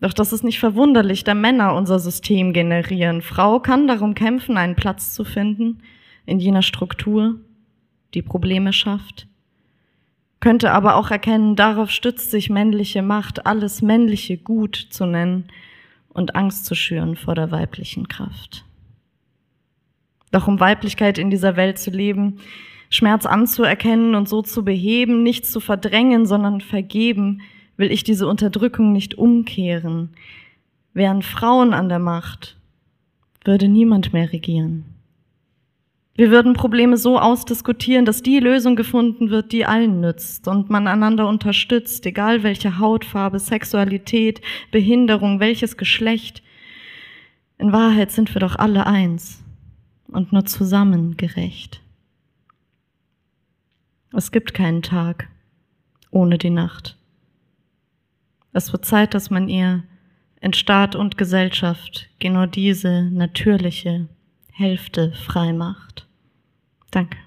Doch 0.00 0.12
das 0.12 0.32
ist 0.32 0.42
nicht 0.42 0.58
verwunderlich, 0.58 1.22
da 1.22 1.34
Männer 1.34 1.74
unser 1.74 2.00
System 2.00 2.52
generieren. 2.52 3.22
Frau 3.22 3.60
kann 3.60 3.86
darum 3.86 4.14
kämpfen, 4.14 4.56
einen 4.56 4.74
Platz 4.74 5.14
zu 5.14 5.24
finden 5.24 5.82
in 6.26 6.40
jener 6.40 6.62
Struktur, 6.62 7.36
die 8.12 8.22
Probleme 8.22 8.72
schafft. 8.72 9.28
Könnte 10.40 10.72
aber 10.72 10.96
auch 10.96 11.10
erkennen, 11.10 11.54
darauf 11.54 11.90
stützt 11.90 12.30
sich 12.32 12.50
männliche 12.50 13.02
Macht, 13.02 13.46
alles 13.46 13.82
männliche 13.82 14.36
Gut 14.36 14.74
zu 14.90 15.06
nennen 15.06 15.48
und 16.16 16.34
Angst 16.34 16.64
zu 16.64 16.74
schüren 16.74 17.14
vor 17.14 17.34
der 17.34 17.50
weiblichen 17.50 18.08
Kraft. 18.08 18.64
Doch 20.32 20.48
um 20.48 20.58
Weiblichkeit 20.58 21.18
in 21.18 21.30
dieser 21.30 21.56
Welt 21.56 21.78
zu 21.78 21.90
leben, 21.90 22.40
Schmerz 22.88 23.26
anzuerkennen 23.26 24.14
und 24.14 24.28
so 24.28 24.42
zu 24.42 24.64
beheben, 24.64 25.22
nichts 25.22 25.50
zu 25.50 25.60
verdrängen, 25.60 26.26
sondern 26.26 26.60
vergeben, 26.60 27.42
will 27.76 27.90
ich 27.90 28.04
diese 28.04 28.26
Unterdrückung 28.26 28.92
nicht 28.92 29.16
umkehren. 29.16 30.14
Wären 30.94 31.22
Frauen 31.22 31.74
an 31.74 31.88
der 31.88 31.98
Macht, 31.98 32.56
würde 33.44 33.68
niemand 33.68 34.12
mehr 34.12 34.32
regieren. 34.32 34.95
Wir 36.16 36.30
würden 36.30 36.54
Probleme 36.54 36.96
so 36.96 37.18
ausdiskutieren, 37.18 38.06
dass 38.06 38.22
die 38.22 38.40
Lösung 38.40 38.74
gefunden 38.74 39.28
wird, 39.28 39.52
die 39.52 39.66
allen 39.66 40.00
nützt 40.00 40.48
und 40.48 40.70
man 40.70 40.88
einander 40.88 41.28
unterstützt, 41.28 42.06
egal 42.06 42.42
welche 42.42 42.78
Hautfarbe, 42.78 43.38
Sexualität, 43.38 44.40
Behinderung, 44.70 45.40
welches 45.40 45.76
Geschlecht. 45.76 46.42
In 47.58 47.72
Wahrheit 47.72 48.12
sind 48.12 48.34
wir 48.34 48.40
doch 48.40 48.56
alle 48.56 48.86
eins 48.86 49.44
und 50.08 50.32
nur 50.32 50.46
zusammen 50.46 51.18
gerecht. 51.18 51.82
Es 54.12 54.32
gibt 54.32 54.54
keinen 54.54 54.80
Tag 54.80 55.28
ohne 56.10 56.38
die 56.38 56.50
Nacht. 56.50 56.96
Es 58.54 58.72
wird 58.72 58.86
Zeit, 58.86 59.12
dass 59.12 59.28
man 59.28 59.50
ihr 59.50 59.84
in 60.40 60.54
Staat 60.54 60.96
und 60.96 61.18
Gesellschaft 61.18 62.08
genau 62.18 62.46
diese 62.46 63.02
natürliche 63.10 64.08
Hälfte 64.50 65.12
frei 65.12 65.52
macht. 65.52 66.05
Danke. 66.90 67.18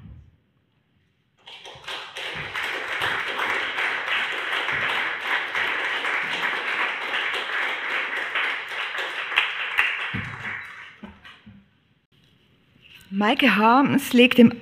Maike 13.11 13.55
Harms 13.55 14.13
lebt 14.13 14.37
im 14.37 14.53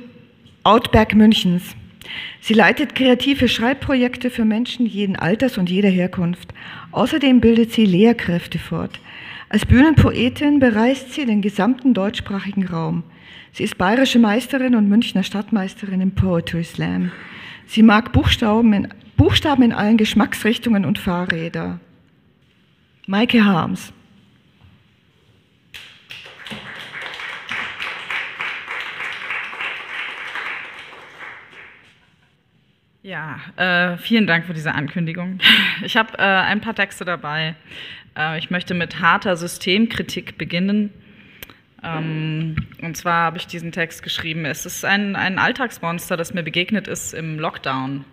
Outberg 0.64 1.14
Münchens. 1.14 1.76
Sie 2.40 2.54
leitet 2.54 2.96
kreative 2.96 3.50
Schreibprojekte 3.50 4.30
für 4.30 4.46
Menschen 4.46 4.86
jeden 4.86 5.18
Alters 5.18 5.58
und 5.58 5.70
jeder 5.70 5.90
Herkunft. 5.90 6.54
Außerdem 6.92 7.42
bildet 7.42 7.74
sie 7.74 7.86
Lehrkräfte 7.86 8.58
fort. 8.58 9.02
Als 9.50 9.66
Bühnenpoetin 9.66 10.60
bereist 10.60 11.14
sie 11.14 11.26
den 11.26 11.42
gesamten 11.42 11.94
deutschsprachigen 11.94 12.66
Raum. 12.66 13.04
Sie 13.52 13.64
ist 13.64 13.78
bayerische 13.78 14.20
Meisterin 14.20 14.76
und 14.76 14.88
Münchner 14.88 15.24
Stadtmeisterin 15.24 16.02
im 16.02 16.12
Poetry 16.12 16.64
Slam. 16.64 17.12
Sie 17.66 17.84
mag 17.84 18.12
Buchstaben 18.14 18.74
in, 18.74 18.88
Buchstaben 19.18 19.64
in 19.64 19.74
allen 19.74 19.98
Geschmacksrichtungen 19.98 20.86
und 20.86 21.00
Fahrräder. 21.00 21.80
Maike 23.08 23.44
Harms. 23.44 23.94
Ja, 33.08 33.40
äh, 33.56 33.98
vielen 33.98 34.28
Dank 34.28 34.46
für 34.46 34.54
diese 34.54 34.74
Ankündigung. 34.74 35.40
Ich 35.84 35.96
habe 35.96 36.18
äh, 36.18 36.24
ein 36.24 36.60
paar 36.60 36.74
Texte 36.76 37.06
dabei. 37.06 37.56
Äh, 38.18 38.40
ich 38.40 38.50
möchte 38.50 38.74
mit 38.74 39.00
harter 39.00 39.38
Systemkritik 39.38 40.38
beginnen. 40.38 40.92
Ähm, 41.84 42.56
und 42.82 42.98
zwar 42.98 43.26
habe 43.26 43.38
ich 43.38 43.48
diesen 43.48 43.72
Text 43.72 44.04
geschrieben. 44.04 44.46
Es 44.46 44.66
ist 44.66 44.84
ein, 44.84 45.16
ein 45.16 45.40
Alltagsmonster, 45.40 46.18
das 46.18 46.34
mir 46.34 46.44
begegnet 46.44 46.88
ist 46.88 47.14
im 47.14 47.40
Lockdown. 47.40 48.06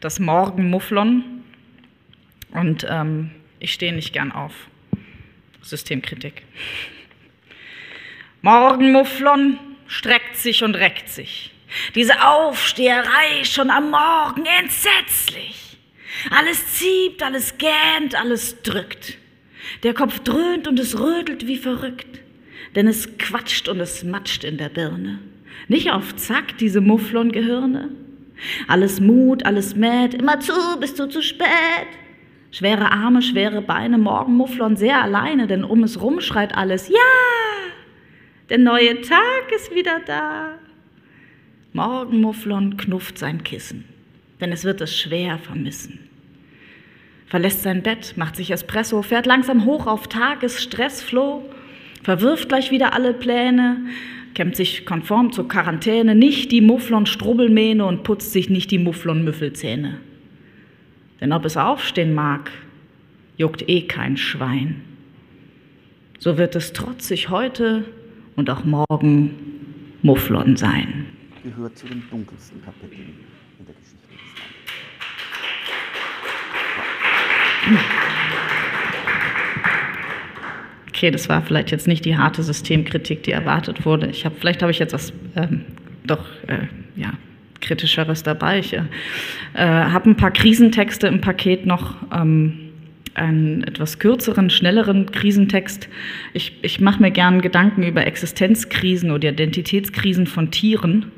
Das 0.00 0.18
Morgenmufflon. 0.18 1.24
Und 2.50 2.86
ähm, 2.88 3.30
ich 3.60 3.72
stehe 3.72 3.92
nicht 3.92 4.12
gern 4.12 4.32
auf. 4.32 4.52
Systemkritik. 5.62 6.42
Morgenmufflon 8.42 9.58
streckt 9.86 10.36
sich 10.36 10.62
und 10.62 10.74
reckt 10.74 11.08
sich. 11.08 11.52
Diese 11.94 12.26
Aufsteherei 12.26 13.44
schon 13.44 13.70
am 13.70 13.90
Morgen 13.90 14.44
entsetzlich. 14.60 15.78
Alles 16.30 16.74
zieht, 16.74 17.22
alles 17.22 17.58
gähnt, 17.58 18.14
alles 18.14 18.62
drückt. 18.62 19.18
Der 19.82 19.94
Kopf 19.94 20.20
dröhnt 20.20 20.68
und 20.68 20.78
es 20.78 20.98
rödelt 20.98 21.46
wie 21.46 21.56
verrückt, 21.56 22.20
denn 22.74 22.88
es 22.88 23.18
quatscht 23.18 23.68
und 23.68 23.80
es 23.80 24.04
matscht 24.04 24.44
in 24.44 24.56
der 24.56 24.68
Birne. 24.68 25.18
Nicht 25.68 25.90
auf 25.90 26.16
Zack, 26.16 26.58
diese 26.58 26.80
Mufflon-Gehirne. 26.80 27.90
Alles 28.68 29.00
Mut, 29.00 29.46
alles 29.46 29.76
Mad, 29.76 30.16
immer 30.16 30.40
zu, 30.40 30.52
bist 30.80 30.98
du 30.98 31.06
zu 31.06 31.22
spät. 31.22 31.48
Schwere 32.50 32.92
Arme, 32.92 33.22
schwere 33.22 33.62
Beine, 33.62 33.98
morgen 33.98 34.36
Mufflon 34.36 34.76
sehr 34.76 35.02
alleine, 35.02 35.46
denn 35.46 35.64
um 35.64 35.82
es 35.82 36.00
rum 36.00 36.20
schreit 36.20 36.56
alles, 36.56 36.88
ja, 36.88 36.94
der 38.48 38.58
neue 38.58 39.00
Tag 39.00 39.50
ist 39.54 39.74
wieder 39.74 40.00
da. 40.06 40.58
Morgenmufflon 41.72 42.76
knufft 42.76 43.18
sein 43.18 43.42
Kissen, 43.42 43.84
denn 44.40 44.52
es 44.52 44.64
wird 44.64 44.80
es 44.80 44.96
schwer 44.96 45.38
vermissen. 45.38 45.98
Verlässt 47.26 47.62
sein 47.62 47.82
Bett, 47.82 48.14
macht 48.16 48.36
sich 48.36 48.52
Espresso, 48.52 49.02
fährt 49.02 49.26
langsam 49.26 49.64
hoch 49.64 49.88
auf 49.88 50.06
Tagesstressflow, 50.06 51.42
verwirft 52.04 52.48
gleich 52.48 52.70
wieder 52.70 52.92
alle 52.92 53.12
Pläne, 53.12 53.78
kämmt 54.34 54.54
sich 54.54 54.86
konform 54.86 55.32
zur 55.32 55.48
Quarantäne, 55.48 56.14
nicht 56.14 56.52
die 56.52 56.60
Mufflon-Strubbelmähne 56.60 57.84
und 57.84 58.04
putzt 58.04 58.32
sich 58.32 58.48
nicht 58.48 58.70
die 58.70 58.78
Mufflon-Müffelzähne. 58.78 59.98
Denn 61.20 61.32
ob 61.32 61.44
es 61.44 61.56
aufstehen 61.56 62.14
mag, 62.14 62.52
juckt 63.36 63.68
eh 63.68 63.82
kein 63.82 64.16
Schwein. 64.16 64.82
So 66.20 66.38
wird 66.38 66.54
es 66.54 66.72
trotzig 66.72 67.30
heute 67.30 67.84
und 68.36 68.48
auch 68.48 68.64
morgen 68.64 69.34
Mufflon 70.02 70.56
sein 70.56 71.06
gehört 71.44 71.76
zu 71.76 71.86
den 71.86 72.02
dunkelsten 72.10 72.64
Kapiteln 72.64 73.14
in 73.58 73.66
der 73.66 73.74
Geschichte 73.74 74.08
des 74.08 74.18
Landes. 77.68 78.13
Okay, 80.94 81.10
das 81.10 81.28
war 81.28 81.42
vielleicht 81.42 81.72
jetzt 81.72 81.88
nicht 81.88 82.04
die 82.04 82.16
harte 82.16 82.44
Systemkritik, 82.44 83.24
die 83.24 83.32
erwartet 83.32 83.84
wurde. 83.84 84.06
Ich 84.06 84.24
hab, 84.24 84.38
vielleicht 84.38 84.62
habe 84.62 84.70
ich 84.70 84.78
jetzt 84.78 84.92
was 84.94 85.12
ähm, 85.34 85.64
doch 86.06 86.24
äh, 86.46 86.68
ja, 86.94 87.14
kritischeres 87.60 88.22
dabei. 88.22 88.60
Ich 88.60 88.74
äh, 88.74 88.80
habe 89.54 90.10
ein 90.10 90.16
paar 90.16 90.30
Krisentexte 90.30 91.08
im 91.08 91.20
Paket 91.20 91.66
noch. 91.66 91.96
Ähm, 92.12 92.60
einen 93.16 93.62
etwas 93.62 94.00
kürzeren, 94.00 94.50
schnelleren 94.50 95.06
Krisentext. 95.12 95.88
Ich, 96.32 96.58
ich 96.62 96.80
mache 96.80 97.00
mir 97.00 97.12
gern 97.12 97.42
Gedanken 97.42 97.84
über 97.84 98.04
Existenzkrisen 98.04 99.12
oder 99.12 99.28
Identitätskrisen 99.28 100.26
von 100.26 100.50
Tieren 100.50 101.12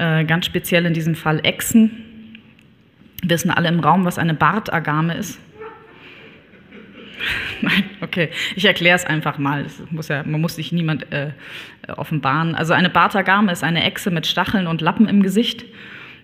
äh, 0.00 0.24
ganz 0.24 0.46
speziell 0.46 0.86
in 0.86 0.94
diesem 0.94 1.14
Fall 1.14 1.40
Echsen. 1.44 2.38
Wissen 3.22 3.50
alle 3.50 3.68
im 3.68 3.80
Raum, 3.80 4.04
was 4.04 4.18
eine 4.18 4.34
Bartagame 4.34 5.14
ist? 5.14 5.38
Nein, 7.60 7.84
okay, 8.00 8.30
ich 8.56 8.64
erkläre 8.64 8.96
es 8.96 9.04
einfach 9.04 9.38
mal. 9.38 9.66
Muss 9.90 10.08
ja, 10.08 10.22
man 10.24 10.40
muss 10.40 10.56
sich 10.56 10.72
niemand 10.72 11.12
äh, 11.12 11.30
offenbaren. 11.96 12.54
Also 12.54 12.72
eine 12.72 12.90
Bartagame 12.90 13.52
ist 13.52 13.64
eine 13.64 13.84
Echse 13.84 14.10
mit 14.10 14.26
Stacheln 14.26 14.66
und 14.66 14.80
Lappen 14.80 15.08
im 15.08 15.22
Gesicht. 15.22 15.64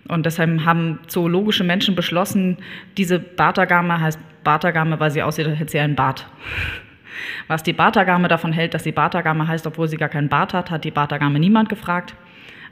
Und 0.07 0.25
deshalb 0.25 0.65
haben 0.65 0.99
zoologische 1.07 1.63
Menschen 1.63 1.95
beschlossen, 1.95 2.57
diese 2.97 3.19
Bartagame 3.19 3.99
heißt 3.99 4.19
Bartagame, 4.43 4.99
weil 4.99 5.11
sie 5.11 5.21
aussieht, 5.21 5.47
als 5.47 5.59
hätte 5.59 5.71
sie 5.71 5.79
einen 5.79 5.95
Bart. 5.95 6.27
Was 7.47 7.63
die 7.63 7.73
Bartagame 7.73 8.27
davon 8.27 8.53
hält, 8.53 8.73
dass 8.73 8.83
sie 8.83 8.91
Bartagame 8.91 9.47
heißt, 9.47 9.67
obwohl 9.67 9.87
sie 9.87 9.97
gar 9.97 10.09
keinen 10.09 10.29
Bart 10.29 10.53
hat, 10.53 10.71
hat 10.71 10.83
die 10.83 10.91
Bartagame 10.91 11.39
niemand 11.39 11.67
gefragt. 11.67 12.15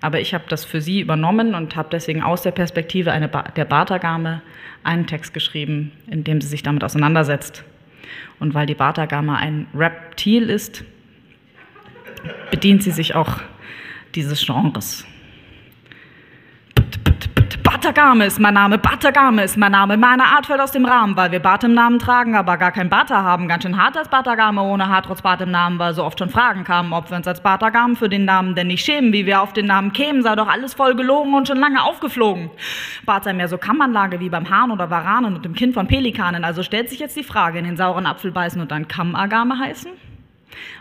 Aber 0.02 0.20
ich 0.20 0.34
habe 0.34 0.44
das 0.50 0.64
für 0.66 0.82
sie 0.82 1.02
übernommen 1.02 1.56
und 1.56 1.76
habe 1.76 1.90
deswegen 1.92 2.22
aus 2.22 2.44
der 2.44 2.52
Perspektive 2.52 3.12
ba 3.32 3.44
der 3.56 3.66
Bartagame 3.66 4.42
einen 4.84 5.08
Text 5.08 5.34
geschrieben, 5.34 5.92
in 6.08 6.24
dem 6.24 6.42
sie 6.42 6.48
sich 6.48 6.64
damit 6.64 6.84
auseinandersetzt. 6.84 7.64
Und 8.40 8.54
weil 8.54 8.66
die 8.66 8.76
Bartagame 8.76 9.38
ein 9.38 9.68
Reptil 9.74 10.50
ist, 10.50 10.84
bedient 12.52 12.84
sie 12.84 12.92
sich 12.92 13.16
auch 13.16 13.40
dieses 14.14 14.46
Genres. 14.46 15.06
Batagame 17.76 18.26
ist 18.26 18.40
mein 18.40 18.54
Name, 18.54 18.78
Batagame 18.78 19.44
ist 19.44 19.58
mein 19.58 19.74
Name. 19.74 19.98
Meine 19.98 20.24
Art 20.24 20.46
fällt 20.46 20.62
aus 20.62 20.72
dem 20.72 20.86
Rahmen, 20.86 21.18
weil 21.18 21.34
wir 21.34 21.42
Bart 21.42 21.66
im 21.66 21.74
Namen 21.74 22.00
tragen, 22.00 22.34
aber 22.34 22.56
gar 22.56 22.72
kein 22.72 22.90
Bata 22.90 23.22
haben. 23.22 23.50
Ganz 23.50 23.64
schön 23.64 23.76
hart 23.76 23.98
als 23.98 24.08
Batagame 24.08 24.62
ohne 24.62 24.88
Haar 24.88 25.04
trotz 25.04 25.22
Bart 25.22 25.42
im 25.42 25.52
Namen, 25.52 25.78
weil 25.78 25.94
so 25.94 26.06
oft 26.06 26.18
schon 26.18 26.30
Fragen 26.30 26.64
kamen, 26.64 26.94
ob 26.94 27.10
wir 27.10 27.18
uns 27.18 27.28
als 27.28 27.42
Batagame 27.42 27.98
für 27.98 28.08
den 28.08 28.24
Namen 28.24 28.56
denn 28.56 28.68
nicht 28.68 28.86
schämen. 28.86 29.12
Wie 29.12 29.26
wir 29.26 29.42
auf 29.42 29.52
den 29.52 29.66
Namen 29.66 29.92
kämen, 29.92 30.24
sei 30.24 30.38
doch 30.38 30.48
alles 30.48 30.74
voll 30.74 30.96
gelogen 30.96 31.34
und 31.34 31.50
schon 31.50 31.58
lange 31.58 31.84
aufgeflogen. 31.84 32.50
Bart 33.06 33.26
sei 33.26 33.34
mehr 33.34 33.50
so 33.50 33.58
Kammanlage 33.58 34.22
wie 34.22 34.30
beim 34.30 34.50
Hahn 34.50 34.72
oder 34.72 34.90
Varanen 34.90 35.36
und 35.36 35.44
dem 35.44 35.54
Kind 35.54 35.74
von 35.74 35.86
Pelikanen. 35.86 36.46
Also 36.46 36.64
stellt 36.64 36.90
sich 36.90 37.00
jetzt 37.00 37.18
die 37.18 37.26
Frage, 37.26 37.60
in 37.60 37.66
den 37.66 37.76
sauren 37.76 38.06
Apfel 38.06 38.32
beißen 38.32 38.62
und 38.62 38.72
dann 38.72 38.88
Kammagame 38.88 39.60
heißen? 39.60 39.92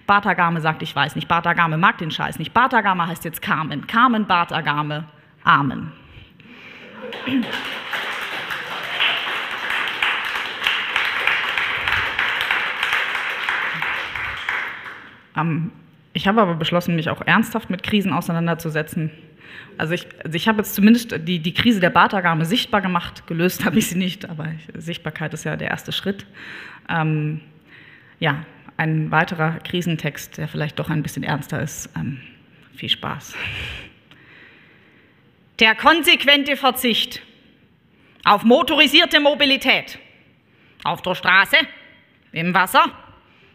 Bartagame 0.07 0.61
sagt, 0.61 0.81
ich 0.83 0.95
weiß 0.95 1.17
nicht. 1.17 1.27
Bartagame 1.27 1.77
mag 1.77 1.99
den 1.99 2.13
Scheiß 2.13 2.39
nicht. 2.39 2.55
Bartagame 2.55 3.09
heißt 3.09 3.25
jetzt 3.25 3.43
Carmen. 3.43 3.89
Carmen 3.89 4.27
Bartagame. 4.27 5.07
Amen. 5.43 6.04
Ähm, 15.37 15.73
ich 16.13 16.29
habe 16.29 16.41
aber 16.41 16.55
beschlossen, 16.55 16.95
mich 16.95 17.11
auch 17.11 17.21
ernsthaft 17.23 17.71
mit 17.71 17.83
Krisen 17.83 18.13
auseinanderzusetzen. 18.13 19.11
Also 19.77 19.95
ich, 19.95 20.07
also 20.25 20.37
ich 20.37 20.47
habe 20.47 20.59
jetzt 20.59 20.75
zumindest 20.75 21.17
die, 21.27 21.41
die 21.41 21.55
Krise 21.55 21.81
der 21.81 21.91
Bartagame 21.91 22.45
sichtbar 22.45 22.81
gemacht. 22.81 23.27
Gelöst 23.27 23.65
habe 23.65 23.79
ich 23.79 23.89
sie 23.89 23.99
nicht, 23.99 24.29
aber 24.29 24.47
Sichtbarkeit 24.75 25.35
ist 25.35 25.45
ja 25.45 25.57
der 25.57 25.69
erste 25.69 25.91
Schritt. 25.91 26.27
Ähm, 26.89 27.41
ja, 28.21 28.45
ein 28.77 29.11
weiterer 29.11 29.59
Krisentext, 29.59 30.39
der 30.39 30.49
vielleicht 30.49 30.79
doch 30.79 30.91
ein 30.91 31.03
bisschen 31.03 31.25
ernster 31.25 31.61
ist. 31.61 31.91
Ähm, 31.97 32.19
viel 32.75 32.89
Spaß. 32.89 33.35
Der 35.61 35.75
konsequente 35.75 36.57
Verzicht 36.57 37.23
auf 38.25 38.43
motorisierte 38.43 39.21
Mobilität, 39.21 39.99
auf 40.83 41.03
der 41.03 41.15
Straße, 41.15 41.57
im 42.33 42.55
Wasser 42.55 42.87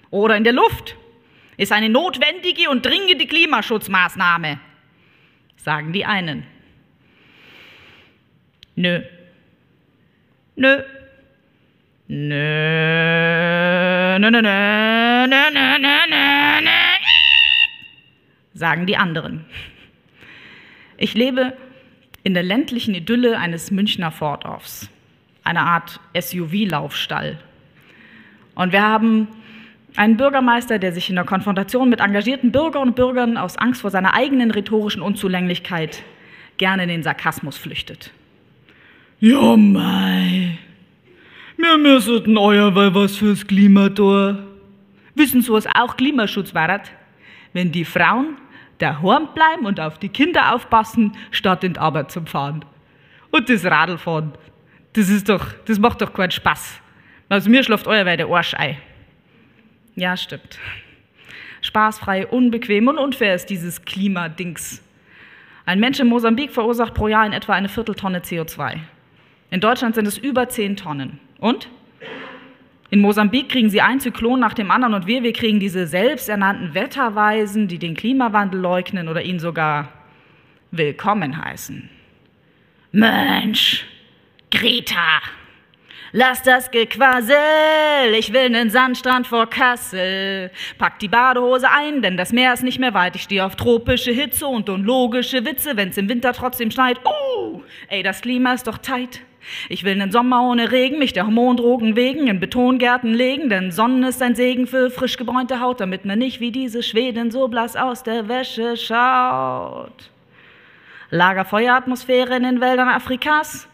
oder 0.10 0.38
in 0.38 0.44
der 0.44 0.54
Luft, 0.54 0.96
ist 1.58 1.72
eine 1.72 1.90
notwendige 1.90 2.70
und 2.70 2.86
dringende 2.86 3.28
Klimaschutzmaßnahme, 3.28 4.60
sagen 5.58 5.92
die 5.92 6.06
einen. 6.06 6.46
Nö. 8.76 9.02
Nö. 10.56 10.84
Nö. 12.08 13.40
Nö, 14.20 14.30
nö, 14.30 14.42
nö, 14.42 14.42
nö, 14.42 15.28
nö, 15.28 15.80
nö, 15.80 16.62
nö, 16.62 16.72
sagen 18.54 18.86
die 18.86 18.98
anderen. 18.98 19.46
Ich 20.98 21.14
lebe 21.14 21.56
in 22.24 22.34
der 22.34 22.44
ländlichen 22.44 22.94
Idylle 22.94 23.38
eines 23.38 23.72
Münchner 23.72 24.12
Vordorfs, 24.12 24.90
eine 25.44 25.62
Art 25.62 26.00
SUV-Laufstall. 26.20 27.38
Und 28.56 28.74
wir 28.74 28.82
haben 28.82 29.28
einen 29.96 30.18
Bürgermeister, 30.18 30.80
der 30.80 30.92
sich 30.92 31.10
in 31.10 31.16
der 31.16 31.26
Konfrontation 31.26 31.90
mit 31.90 32.00
engagierten 32.00 32.52
Bürgern 32.52 32.90
und 32.90 32.96
Bürgern 32.96 33.38
aus 33.38 33.58
Angst 33.58 33.82
vor 33.82 33.90
seiner 33.90 34.14
eigenen 34.14 34.52
rhetorischen 34.52 35.02
Unzulänglichkeit 35.02 36.04
gerne 36.58 36.84
in 36.84 36.90
den 36.90 37.04
Sarkasmus 37.04 37.58
flüchtet. 37.58 38.12
Ja, 39.20 39.58
mei. 39.58 40.58
Wir 41.58 41.78
müssen 41.78 42.38
euer 42.38 42.74
weil 42.76 42.94
was 42.96 43.18
fürs 43.18 43.46
Klima 43.46 43.90
tun. 43.90 44.40
Wissen 45.16 45.42
Sie, 45.42 45.52
was 45.52 45.68
auch 45.68 45.98
Klimaschutz 45.98 46.54
war? 46.54 46.82
Wenn 47.52 47.72
die 47.72 47.84
Frauen 47.84 48.38
daheim 48.80 49.30
bleiben 49.34 49.66
und 49.66 49.80
auf 49.80 50.00
die 50.00 50.10
Kinder 50.10 50.56
aufpassen, 50.56 51.16
statt 51.32 51.64
in 51.64 51.74
die 51.74 51.80
Arbeit 51.80 52.12
zu 52.12 52.26
fahren. 52.26 52.66
Und 53.32 53.50
das 53.50 53.64
Radlfahren, 53.64 54.34
das 54.94 55.10
ist 55.10 55.30
doch, 55.30 55.46
das 55.66 55.80
macht 55.80 56.02
doch 56.02 56.12
keinen 56.12 56.32
Spaß. 56.32 56.82
Also 57.30 57.50
mir 57.50 57.64
schläft 57.64 57.88
euer 57.88 58.04
der 58.04 58.28
Arsch 58.28 58.56
ein. 58.56 58.78
Ja, 59.96 60.18
stimmt. 60.18 60.58
Spaßfrei, 61.62 62.26
unbequem 62.26 62.88
und 62.88 62.98
unfair 62.98 63.36
ist 63.36 63.48
dieses 63.50 63.84
Klimadings. 63.84 64.82
Ein 65.66 65.80
Mensch 65.80 66.00
in 66.00 66.08
Mosambik 66.08 66.52
verursacht 66.52 66.94
pro 66.94 67.08
Jahr 67.08 67.26
in 67.26 67.34
etwa 67.34 67.54
eine 67.54 67.70
Vierteltonne 67.70 68.20
CO2. 68.20 68.80
In 69.52 69.60
Deutschland 69.60 69.96
sind 69.96 70.08
es 70.08 70.18
über 70.18 70.50
10 70.50 70.78
Tonnen. 70.78 71.20
Und? 71.38 71.70
In 72.92 73.02
Mosambik 73.02 73.50
kriegen 73.50 73.70
sie 73.70 73.82
ein 73.82 74.00
Zyklon 74.00 74.40
nach 74.40 74.56
dem 74.56 74.72
anderen 74.72 74.96
und 74.96 75.06
wir, 75.06 75.22
wir 75.22 75.34
kriegen 75.34 75.60
diese 75.60 75.86
selbsternannten 75.86 76.74
Wetterweisen, 76.74 77.68
die 77.68 77.78
den 77.78 77.96
Klimawandel 77.96 78.60
leugnen 78.60 79.08
oder 79.08 79.22
ihn 79.22 79.40
sogar 79.40 79.90
willkommen 80.72 81.44
heißen. 81.44 81.88
Mensch, 82.92 83.86
Greta, 84.50 85.22
lass 86.14 86.42
das 86.42 86.72
Gequassel, 86.72 87.36
ich 88.18 88.34
will 88.34 88.50
nen 88.50 88.72
Sandstrand 88.72 89.28
vor 89.28 89.48
Kassel. 89.48 90.50
Pack 90.80 90.98
die 90.98 91.10
Badehose 91.10 91.70
ein, 91.70 92.02
denn 92.02 92.18
das 92.18 92.34
Meer 92.34 92.54
ist 92.54 92.64
nicht 92.64 92.80
mehr 92.80 92.96
weit. 92.96 93.16
Ich 93.16 93.22
stehe 93.22 93.46
auf 93.46 93.56
tropische 93.56 94.12
Hitze 94.12 94.48
und 94.48 94.68
unlogische 94.68 95.46
Witze, 95.46 95.78
wenn's 95.78 95.98
im 95.98 96.10
Winter 96.10 96.34
trotzdem 96.34 96.72
schneit. 96.72 96.98
Uh, 97.06 97.62
ey, 97.88 98.02
das 98.02 98.22
Klima 98.22 98.54
ist 98.54 98.66
doch 98.66 98.80
tight. 98.80 99.22
Ich 99.70 99.84
will 99.84 99.96
nen 99.96 100.12
Sommer 100.12 100.44
ohne 100.44 100.72
Regen, 100.72 101.00
mich 101.00 101.14
der 101.14 101.26
Hormondrogen 101.26 101.96
wegen 101.96 102.28
in 102.28 102.40
Betongärten 102.40 103.14
legen, 103.14 103.50
denn 103.50 103.72
Sonnen 103.72 104.04
ist 104.04 104.22
ein 104.22 104.36
Segen 104.36 104.68
für 104.68 104.90
frisch 104.90 105.18
gebräunte 105.18 105.60
Haut, 105.60 105.80
damit 105.80 106.06
man 106.06 106.20
nicht 106.20 106.40
wie 106.40 106.52
diese 106.52 106.84
Schweden 106.84 107.32
so 107.32 107.48
blass 107.48 107.76
aus 107.76 108.04
der 108.04 108.28
Wäsche 108.28 108.78
schaut. 108.78 110.12
Lagerfeueratmosphäre 111.10 112.36
in 112.36 112.44
den 112.44 112.62
Wäldern 112.62 112.90
Afrikas, 112.90 113.68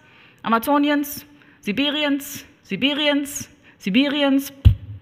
Amazoniens, 0.44 1.26
Sibiriens, 1.62 2.46
Sibiriens, 2.64 3.50
Sibiriens, 3.78 4.54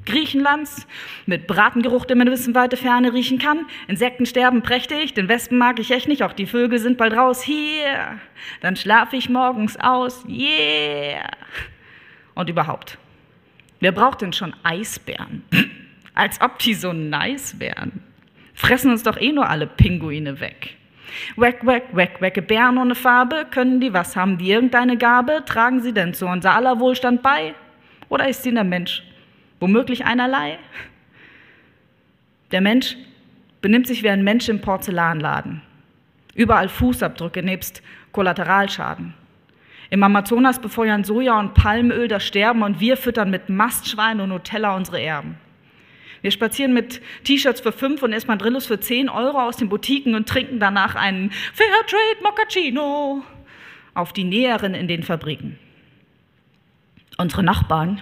Griechenlands, 0.05 0.87
mit 1.25 1.47
Bratengeruch, 1.47 2.05
den 2.05 2.17
man 2.17 2.27
in 2.27 2.33
wissen 2.33 2.55
weite 2.55 2.77
Ferne 2.77 3.13
riechen 3.13 3.39
kann. 3.39 3.65
Insekten 3.87 4.25
sterben 4.25 4.61
prächtig, 4.61 5.13
den 5.13 5.29
Wespen 5.29 5.57
mag 5.57 5.79
ich 5.79 5.91
echt 5.91 6.07
nicht, 6.07 6.23
auch 6.23 6.33
die 6.33 6.45
Vögel 6.45 6.79
sind 6.79 6.97
bald 6.97 7.13
raus. 7.13 7.41
Hier, 7.41 8.19
dann 8.61 8.75
schlafe 8.75 9.15
ich 9.15 9.29
morgens 9.29 9.77
aus. 9.77 10.25
Yeah. 10.27 11.29
Und 12.35 12.49
überhaupt, 12.49 12.97
wer 13.79 13.91
braucht 13.91 14.21
denn 14.21 14.33
schon 14.33 14.53
Eisbären? 14.63 15.43
Als 16.13 16.41
ob 16.41 16.59
die 16.59 16.73
so 16.73 16.93
nice 16.93 17.59
wären. 17.59 18.03
Fressen 18.53 18.91
uns 18.91 19.03
doch 19.03 19.17
eh 19.19 19.31
nur 19.31 19.49
alle 19.49 19.67
Pinguine 19.67 20.39
weg. 20.39 20.75
Wack, 21.35 21.65
wack, 21.65 21.83
wack, 21.91 22.21
wacke 22.21 22.41
Bären 22.41 22.77
ohne 22.77 22.95
Farbe, 22.95 23.45
können 23.49 23.79
die 23.79 23.93
was? 23.93 24.15
Haben 24.15 24.37
die 24.37 24.51
irgendeine 24.51 24.97
Gabe? 24.97 25.43
Tragen 25.45 25.81
sie 25.81 25.93
denn 25.93 26.13
zu 26.13 26.27
unser 26.27 26.55
aller 26.55 26.79
Wohlstand 26.79 27.21
bei? 27.21 27.53
Oder 28.09 28.27
ist 28.27 28.43
sie 28.43 28.53
der 28.53 28.63
Mensch? 28.63 29.03
Womöglich 29.63 30.03
einerlei? 30.03 30.59
Der 32.51 32.59
Mensch 32.59 32.97
benimmt 33.61 33.87
sich 33.87 34.03
wie 34.03 34.09
ein 34.09 34.21
Mensch 34.21 34.49
im 34.49 34.59
Porzellanladen. 34.59 35.61
Überall 36.35 36.67
Fußabdrücke 36.67 37.41
nebst 37.41 37.81
Kollateralschaden. 38.11 39.13
Im 39.89 40.03
Amazonas 40.03 40.59
befeuern 40.59 41.05
Soja 41.05 41.39
und 41.39 41.53
Palmöl 41.53 42.09
das 42.09 42.25
Sterben 42.25 42.61
und 42.61 42.81
wir 42.81 42.97
füttern 42.97 43.31
mit 43.31 43.47
Mastschwein 43.47 44.19
und 44.19 44.27
Nutella 44.31 44.75
unsere 44.75 45.01
Erben. 45.01 45.37
Wir 46.21 46.31
spazieren 46.31 46.73
mit 46.73 47.01
T-Shirts 47.23 47.61
für 47.61 47.71
5 47.71 48.03
und 48.03 48.11
Espadrillos 48.11 48.65
für 48.65 48.81
10 48.81 49.07
Euro 49.07 49.39
aus 49.39 49.55
den 49.55 49.69
Boutiquen 49.69 50.13
und 50.13 50.27
trinken 50.27 50.59
danach 50.59 50.95
einen 50.95 51.31
Fairtrade 51.31 52.21
Moccacino 52.21 53.23
auf 53.93 54.11
die 54.11 54.25
Näheren 54.25 54.73
in 54.73 54.89
den 54.89 55.03
Fabriken. 55.03 55.57
Unsere 57.17 57.43
Nachbarn 57.43 58.01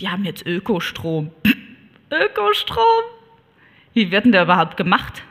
die 0.00 0.08
haben 0.08 0.24
jetzt 0.24 0.46
Ökostrom. 0.46 1.30
Ökostrom? 2.10 3.04
Wie 3.94 4.10
wird 4.10 4.24
denn 4.24 4.32
der 4.32 4.44
überhaupt 4.44 4.76
gemacht? 4.76 5.22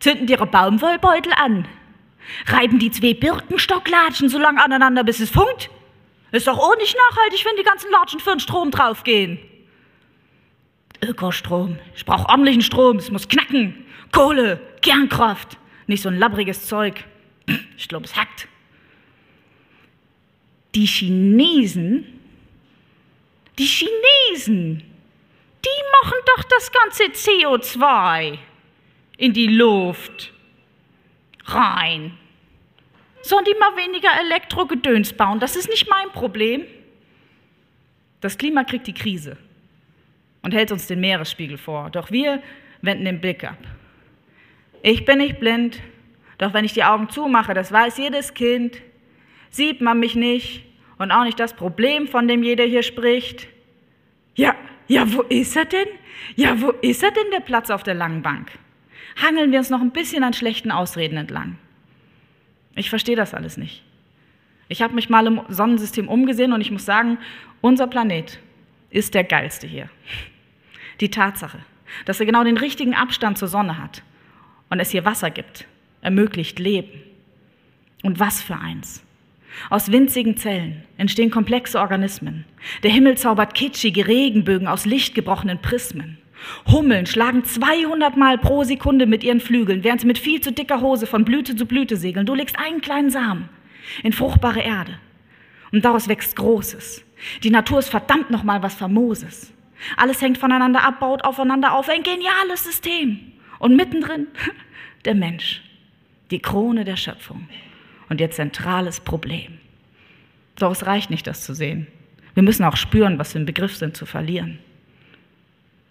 Zünden 0.00 0.26
die 0.26 0.32
ihre 0.34 0.46
Baumwollbeutel 0.46 1.32
an? 1.32 1.66
Reiben 2.46 2.78
die 2.78 2.90
zwei 2.90 3.14
Birkenstocklatschen 3.14 4.28
so 4.28 4.38
lange 4.38 4.62
aneinander, 4.62 5.04
bis 5.04 5.20
es 5.20 5.30
funkt? 5.30 5.70
Ist 6.32 6.46
doch 6.46 6.58
auch 6.58 6.76
nicht 6.76 6.96
nachhaltig, 7.10 7.44
wenn 7.44 7.56
die 7.56 7.62
ganzen 7.62 7.90
Latschen 7.90 8.20
für 8.20 8.30
den 8.30 8.40
Strom 8.40 8.70
draufgehen. 8.70 9.38
Ökostrom. 11.02 11.78
Ich 11.94 12.04
brauche 12.04 12.28
ordentlichen 12.28 12.62
Strom. 12.62 12.96
Es 12.96 13.10
muss 13.10 13.28
knacken. 13.28 13.84
Kohle, 14.10 14.60
Kernkraft. 14.82 15.58
Nicht 15.86 16.02
so 16.02 16.08
ein 16.08 16.18
labbriges 16.18 16.66
Zeug. 16.66 17.04
Ich 17.76 17.88
glaube, 17.88 18.06
es 18.06 18.16
hackt. 18.16 18.48
Die 20.74 20.86
Chinesen 20.86 22.13
die 23.58 23.66
Chinesen, 23.66 24.82
die 25.64 25.82
machen 26.02 26.18
doch 26.36 26.44
das 26.44 26.72
ganze 26.72 27.04
CO2 27.04 28.38
in 29.16 29.32
die 29.32 29.46
Luft 29.46 30.32
rein. 31.46 32.18
Sollen 33.22 33.44
die 33.44 33.54
mal 33.58 33.76
weniger 33.76 34.10
Elektrogedöns 34.20 35.14
bauen? 35.14 35.40
Das 35.40 35.56
ist 35.56 35.68
nicht 35.68 35.88
mein 35.88 36.10
Problem. 36.10 36.64
Das 38.20 38.36
Klima 38.36 38.64
kriegt 38.64 38.86
die 38.86 38.94
Krise 38.94 39.36
und 40.42 40.52
hält 40.52 40.72
uns 40.72 40.86
den 40.86 41.00
Meeresspiegel 41.00 41.56
vor. 41.56 41.90
Doch 41.90 42.10
wir 42.10 42.42
wenden 42.82 43.04
den 43.04 43.20
Blick 43.20 43.44
ab. 43.44 43.58
Ich 44.82 45.06
bin 45.06 45.18
nicht 45.18 45.40
blind, 45.40 45.80
doch 46.38 46.52
wenn 46.52 46.64
ich 46.64 46.74
die 46.74 46.84
Augen 46.84 47.08
zumache, 47.08 47.54
das 47.54 47.72
weiß 47.72 47.96
jedes 47.96 48.34
Kind, 48.34 48.82
sieht 49.48 49.80
man 49.80 49.98
mich 49.98 50.14
nicht, 50.14 50.64
und 50.98 51.10
auch 51.10 51.24
nicht 51.24 51.40
das 51.40 51.54
Problem, 51.54 52.08
von 52.08 52.28
dem 52.28 52.42
jeder 52.42 52.64
hier 52.64 52.82
spricht. 52.82 53.48
Ja, 54.34 54.54
ja, 54.88 55.12
wo 55.12 55.22
ist 55.22 55.56
er 55.56 55.64
denn? 55.64 55.88
Ja, 56.36 56.60
wo 56.60 56.70
ist 56.70 57.02
er 57.02 57.10
denn, 57.10 57.30
der 57.32 57.40
Platz 57.40 57.70
auf 57.70 57.82
der 57.82 57.94
langen 57.94 58.22
Bank? 58.22 58.50
Hangeln 59.22 59.52
wir 59.52 59.58
uns 59.58 59.70
noch 59.70 59.80
ein 59.80 59.92
bisschen 59.92 60.24
an 60.24 60.32
schlechten 60.32 60.70
Ausreden 60.70 61.16
entlang. 61.16 61.58
Ich 62.74 62.90
verstehe 62.90 63.16
das 63.16 63.34
alles 63.34 63.56
nicht. 63.56 63.82
Ich 64.68 64.82
habe 64.82 64.94
mich 64.94 65.08
mal 65.08 65.26
im 65.26 65.42
Sonnensystem 65.48 66.08
umgesehen 66.08 66.52
und 66.52 66.60
ich 66.60 66.70
muss 66.70 66.84
sagen, 66.84 67.18
unser 67.60 67.86
Planet 67.86 68.40
ist 68.90 69.14
der 69.14 69.24
geilste 69.24 69.66
hier. 69.66 69.88
Die 71.00 71.10
Tatsache, 71.10 71.58
dass 72.06 72.20
er 72.20 72.26
genau 72.26 72.44
den 72.44 72.56
richtigen 72.56 72.94
Abstand 72.94 73.38
zur 73.38 73.48
Sonne 73.48 73.78
hat 73.78 74.02
und 74.70 74.80
es 74.80 74.90
hier 74.90 75.04
Wasser 75.04 75.30
gibt, 75.30 75.66
ermöglicht 76.00 76.58
Leben. 76.58 77.02
Und 78.02 78.20
was 78.20 78.42
für 78.42 78.56
eins. 78.56 79.02
Aus 79.70 79.92
winzigen 79.92 80.36
Zellen 80.36 80.84
entstehen 80.96 81.30
komplexe 81.30 81.78
Organismen. 81.78 82.44
Der 82.82 82.90
Himmel 82.90 83.16
zaubert 83.16 83.54
kitschige 83.54 84.06
Regenbögen 84.06 84.68
aus 84.68 84.84
lichtgebrochenen 84.84 85.60
Prismen. 85.60 86.18
Hummeln 86.66 87.06
schlagen 87.06 87.44
200 87.44 88.16
Mal 88.16 88.38
pro 88.38 88.64
Sekunde 88.64 89.06
mit 89.06 89.24
ihren 89.24 89.40
Flügeln, 89.40 89.84
während 89.84 90.00
sie 90.00 90.06
mit 90.06 90.18
viel 90.18 90.40
zu 90.40 90.52
dicker 90.52 90.80
Hose 90.80 91.06
von 91.06 91.24
Blüte 91.24 91.56
zu 91.56 91.66
Blüte 91.66 91.96
segeln. 91.96 92.26
Du 92.26 92.34
legst 92.34 92.58
einen 92.58 92.80
kleinen 92.80 93.10
Samen 93.10 93.48
in 94.02 94.12
fruchtbare 94.12 94.60
Erde 94.60 94.98
und 95.72 95.84
daraus 95.84 96.08
wächst 96.08 96.36
Großes. 96.36 97.04
Die 97.42 97.50
Natur 97.50 97.78
ist 97.78 97.88
verdammt 97.88 98.30
nochmal 98.30 98.62
was 98.62 98.74
Famoses. 98.74 99.52
Alles 99.96 100.20
hängt 100.22 100.38
voneinander 100.38 100.82
ab, 100.82 101.00
baut 101.00 101.24
aufeinander 101.24 101.74
auf. 101.74 101.88
Ein 101.88 102.02
geniales 102.02 102.64
System. 102.64 103.32
Und 103.58 103.76
mittendrin 103.76 104.26
der 105.04 105.14
Mensch, 105.14 105.62
die 106.30 106.40
Krone 106.40 106.84
der 106.84 106.96
Schöpfung 106.96 107.48
und 108.14 108.20
ihr 108.20 108.30
zentrales 108.30 109.00
Problem. 109.00 109.58
Doch 110.54 110.70
es 110.70 110.86
reicht 110.86 111.10
nicht, 111.10 111.26
das 111.26 111.42
zu 111.42 111.52
sehen. 111.52 111.88
Wir 112.34 112.44
müssen 112.44 112.62
auch 112.62 112.76
spüren, 112.76 113.18
was 113.18 113.34
wir 113.34 113.40
im 113.40 113.46
Begriff 113.46 113.76
sind 113.76 113.96
zu 113.96 114.06
verlieren. 114.06 114.60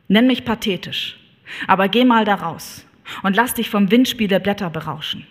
Nenn 0.07 0.25
mich 0.25 0.45
pathetisch, 0.45 1.19
aber 1.67 1.89
geh 1.89 2.05
mal 2.05 2.23
da 2.23 2.35
raus 2.35 2.85
und 3.23 3.35
lass 3.35 3.55
dich 3.55 3.69
vom 3.69 3.91
Windspiel 3.91 4.29
der 4.29 4.39
Blätter 4.39 4.69
berauschen. 4.69 5.27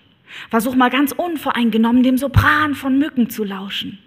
Versuch 0.50 0.74
mal 0.74 0.90
ganz 0.90 1.12
unvoreingenommen 1.12 2.02
dem 2.02 2.18
Sopran 2.18 2.74
von 2.74 2.98
Mücken 2.98 3.31
zu 3.31 3.42
lauschen, 3.42 3.98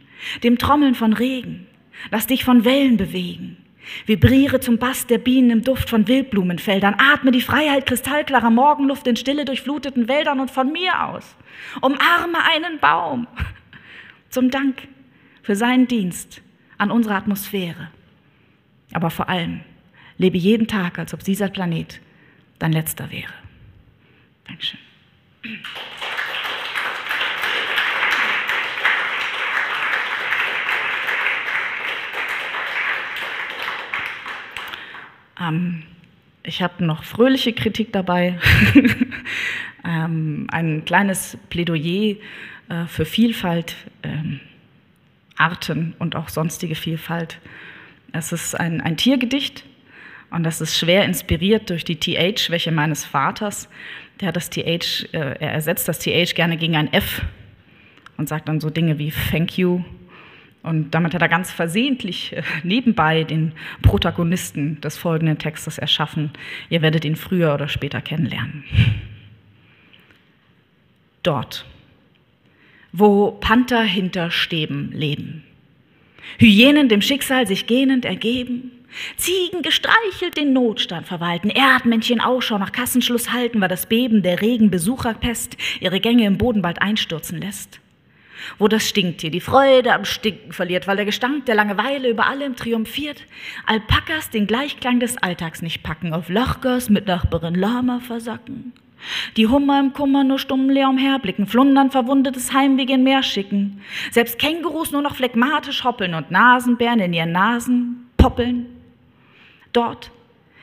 dem 0.43 0.59
Trommeln 0.59 0.93
von 0.93 1.13
Regen. 1.13 1.65
Lass 2.11 2.27
dich 2.27 2.43
von 2.43 2.65
Wellen 2.65 2.97
bewegen. 2.97 3.57
Vibriere 4.05 4.59
zum 4.59 4.77
Bass 4.77 5.07
der 5.07 5.17
Bienen 5.17 5.51
im 5.51 5.63
Duft 5.63 5.89
von 5.89 6.07
Wildblumenfeldern. 6.07 6.95
Atme 6.97 7.31
die 7.31 7.41
Freiheit 7.41 7.85
kristallklarer 7.85 8.49
Morgenluft 8.49 9.07
in 9.07 9.15
stille 9.15 9.45
durchfluteten 9.45 10.07
Wäldern 10.07 10.39
und 10.39 10.51
von 10.51 10.71
mir 10.71 11.07
aus. 11.07 11.35
Umarme 11.81 12.39
einen 12.53 12.79
Baum. 12.79 13.27
Zum 14.29 14.51
Dank 14.51 14.87
für 15.43 15.55
seinen 15.55 15.87
Dienst 15.87 16.41
an 16.77 16.91
unserer 16.91 17.15
Atmosphäre. 17.15 17.89
Aber 18.93 19.09
vor 19.09 19.29
allem 19.29 19.61
lebe 20.17 20.37
jeden 20.37 20.67
Tag, 20.67 20.99
als 20.99 21.13
ob 21.13 21.23
dieser 21.23 21.49
Planet 21.49 22.01
dein 22.59 22.71
letzter 22.71 23.11
wäre. 23.11 23.33
Dankeschön. 24.47 24.79
Ähm, 35.39 35.83
ich 36.43 36.61
habe 36.61 36.85
noch 36.85 37.03
fröhliche 37.03 37.53
Kritik 37.53 37.91
dabei, 37.91 38.39
ähm, 39.85 40.47
ein 40.51 40.85
kleines 40.85 41.37
Plädoyer 41.49 42.15
äh, 42.69 42.85
für 42.87 43.05
Vielfalt, 43.05 43.75
ähm, 44.03 44.39
Arten 45.37 45.95
und 45.99 46.15
auch 46.15 46.29
sonstige 46.29 46.75
Vielfalt. 46.75 47.39
Es 48.11 48.31
ist 48.31 48.57
ein, 48.57 48.79
ein 48.81 48.95
Tiergedicht 48.95 49.65
und 50.31 50.43
das 50.43 50.61
ist 50.61 50.77
schwer 50.77 51.03
inspiriert 51.05 51.69
durch 51.69 51.83
die 51.83 51.99
TH-Schwäche 51.99 52.71
meines 52.71 53.05
Vaters. 53.05 53.69
Der 54.19 54.29
hat 54.29 54.35
das 54.35 54.49
TH, 54.49 55.13
äh, 55.13 55.35
er 55.39 55.51
ersetzt 55.51 55.87
das 55.87 55.99
TH 55.99 56.35
gerne 56.35 56.57
gegen 56.57 56.75
ein 56.75 56.91
F 56.93 57.23
und 58.17 58.29
sagt 58.29 58.47
dann 58.47 58.61
so 58.61 58.69
Dinge 58.69 58.97
wie 58.97 59.11
Thank 59.31 59.57
you. 59.57 59.83
Und 60.65 60.91
damit 60.91 61.13
hat 61.13 61.21
er 61.21 61.29
ganz 61.29 61.51
versehentlich 61.51 62.33
äh, 62.33 62.43
nebenbei 62.63 63.23
den 63.23 63.53
Protagonisten 63.81 64.81
des 64.81 64.97
folgenden 64.97 65.37
Textes 65.37 65.77
erschaffen. 65.77 66.31
Ihr 66.69 66.81
werdet 66.81 67.05
ihn 67.05 67.15
früher 67.15 67.53
oder 67.53 67.67
später 67.67 68.01
kennenlernen. 68.01 68.63
Dort 71.23 71.65
wo 72.97 73.31
Panther 73.31 73.83
hinter 73.83 74.31
Stäben 74.31 74.91
leben. 74.93 75.43
Hyänen 76.39 76.87
dem 76.87 77.01
Schicksal 77.01 77.45
sich 77.45 77.67
gähnend 77.67 78.05
ergeben, 78.05 78.71
Ziegen 79.17 79.61
gestreichelt 79.61 80.37
den 80.37 80.53
Notstand 80.53 81.05
verwalten, 81.05 81.49
Erdmännchen 81.49 82.21
Ausschau 82.21 82.57
nach 82.57 82.71
Kassenschluss 82.71 83.33
halten, 83.33 83.59
weil 83.59 83.67
das 83.67 83.87
Beben 83.87 84.23
der 84.23 84.41
Regenbesucherpest 84.41 85.57
ihre 85.81 85.99
Gänge 85.99 86.25
im 86.25 86.37
Boden 86.37 86.61
bald 86.61 86.81
einstürzen 86.81 87.41
lässt. 87.41 87.81
Wo 88.57 88.67
das 88.67 88.87
Stinktier 88.87 89.31
die 89.31 89.41
Freude 89.41 89.93
am 89.93 90.05
Stinken 90.05 90.51
verliert, 90.51 90.87
weil 90.87 90.97
der 90.97 91.05
Gestank 91.05 91.45
der 91.45 91.55
Langeweile 91.55 92.09
über 92.09 92.27
allem 92.27 92.55
triumphiert, 92.55 93.23
Alpakas 93.65 94.29
den 94.29 94.47
Gleichklang 94.47 94.99
des 94.99 95.17
Alltags 95.17 95.61
nicht 95.61 95.83
packen, 95.83 96.13
auf 96.13 96.29
Lochgers 96.29 96.89
mit 96.89 97.07
Nachbarin 97.07 97.55
Lama 97.55 97.99
versacken. 97.99 98.73
Die 99.37 99.47
Hummer 99.47 99.79
im 99.79 99.93
Kummer 99.93 100.23
nur 100.23 100.39
stumm 100.39 100.69
leer 100.69 100.89
umherblicken, 100.89 101.47
Flundern 101.47 101.91
verwundetes 101.91 102.53
Heimweg 102.53 102.89
in 102.89 103.03
Meer 103.03 103.23
schicken. 103.23 103.81
Selbst 104.11 104.39
Kängurus 104.39 104.91
nur 104.91 105.01
noch 105.01 105.15
phlegmatisch 105.15 105.83
hoppeln 105.83 106.13
und 106.13 106.31
Nasenbären 106.31 106.99
in 106.99 107.13
ihren 107.13 107.31
Nasen 107.31 108.09
poppeln. 108.17 108.67
Dort 109.73 110.11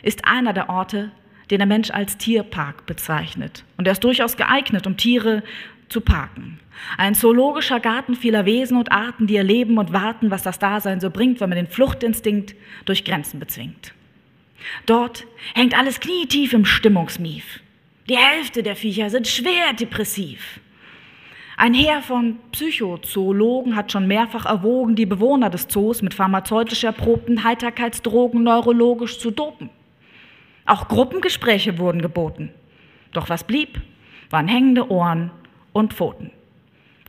ist 0.03 0.25
einer 0.25 0.53
der 0.53 0.69
Orte, 0.69 1.13
den 1.51 1.59
der 1.59 1.67
Mensch 1.67 1.91
als 1.91 2.17
Tierpark 2.17 2.87
bezeichnet. 2.87 3.65
Und 3.77 3.87
er 3.87 3.93
ist 3.93 4.05
durchaus 4.05 4.37
geeignet, 4.37 4.87
um 4.87 4.97
Tiere 4.97 5.43
zu 5.93 6.01
parken. 6.01 6.59
Ein 6.97 7.15
zoologischer 7.15 7.79
Garten 7.79 8.17
vieler 8.17 8.47
Wesen 8.47 8.77
und 8.77 8.91
Arten, 8.91 9.27
die 9.27 9.37
erleben 9.37 9.79
und 9.79 9.93
warten, 9.93 10.31
was 10.31 10.43
das 10.43 10.59
Dasein 10.59 11.01
so 11.01 11.11
bringt, 11.11 11.41
wenn 11.41 11.51
man 11.51 11.57
den 11.57 11.69
Fluchtinstinkt 11.69 12.57
durch 12.87 13.05
Grenzen 13.05 13.39
bezwingt. 13.39 13.95
Dort 14.87 15.27
hängt 15.55 15.79
alles 15.79 16.01
knietief 16.01 16.53
im 16.53 16.65
Stimmungsmief. 16.65 17.61
Die 18.09 18.17
Hälfte 18.17 18.63
der 18.63 18.75
Viecher 18.75 19.11
sind 19.11 19.29
schwer 19.29 19.73
depressiv. 19.79 20.61
Ein 21.57 21.75
Heer 21.75 22.03
von 22.03 22.39
Psychozoologen 22.51 23.77
hat 23.77 23.93
schon 23.93 24.09
mehrfach 24.09 24.47
erwogen, 24.47 24.97
die 24.97 25.07
Bewohner 25.07 25.51
des 25.51 25.69
Zoos 25.69 26.03
mit 26.03 26.15
pharmazeutisch 26.15 26.83
erprobten 26.83 27.45
Heiterkeitsdrogen 27.45 28.43
neurologisch 28.43 29.19
zu 29.19 29.31
dopen. 29.31 29.71
Auch 30.65 30.89
Gruppengespräche 30.89 31.79
wurden 31.79 32.03
geboten. 32.03 32.51
Doch 33.13 33.29
was 33.29 33.45
blieb, 33.45 33.81
waren 34.31 34.49
hängende 34.49 34.91
Ohren 34.91 35.31
und 35.73 35.95
Pfoten. 35.95 36.31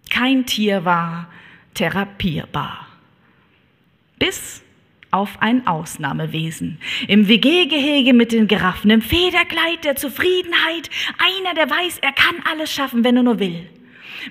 Kein 0.10 0.46
Tier 0.46 0.86
war 0.86 1.28
therapierbar. 1.74 2.88
Bis 4.20 4.64
auf 5.12 5.38
ein 5.42 5.68
Ausnahmewesen. 5.68 6.80
Im 7.08 7.28
WG-Gehege 7.28 8.14
mit 8.14 8.32
den 8.32 8.48
Giraffen, 8.48 8.90
im 8.90 9.02
Federkleid 9.02 9.84
der 9.84 9.96
Zufriedenheit, 9.96 10.90
einer, 11.20 11.54
der 11.54 11.70
weiß, 11.70 12.00
er 12.00 12.14
kann 12.14 12.36
alles 12.50 12.72
schaffen, 12.72 13.04
wenn 13.04 13.18
er 13.18 13.24
nur 13.24 13.40
will. 13.40 13.70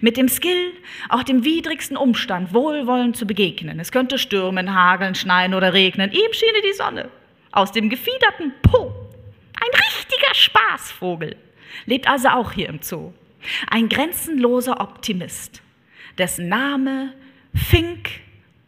Mit 0.01 0.16
dem 0.16 0.29
Skill, 0.29 0.73
auch 1.09 1.23
dem 1.23 1.45
widrigsten 1.45 1.97
Umstand 1.97 2.53
wohlwollend 2.53 3.16
zu 3.16 3.27
begegnen. 3.27 3.79
Es 3.79 3.92
könnte 3.92 4.18
stürmen, 4.18 4.75
hageln, 4.75 5.14
schneien 5.14 5.55
oder 5.55 5.73
regnen. 5.73 6.11
Ihm 6.11 6.33
schiene 6.33 6.62
die 6.64 6.77
Sonne. 6.77 7.11
Aus 7.53 7.71
dem 7.71 7.88
gefiederten 7.88 8.53
Po. 8.62 8.92
Ein 9.61 9.81
richtiger 9.88 10.35
Spaßvogel. 10.35 11.37
Lebt 11.87 12.09
also 12.09 12.29
auch 12.29 12.53
hier 12.53 12.68
im 12.68 12.81
Zoo. 12.83 13.12
Ein 13.71 13.89
grenzenloser 13.89 14.81
Optimist, 14.81 15.63
dessen 16.19 16.49
Name 16.49 17.15
Fink 17.55 18.11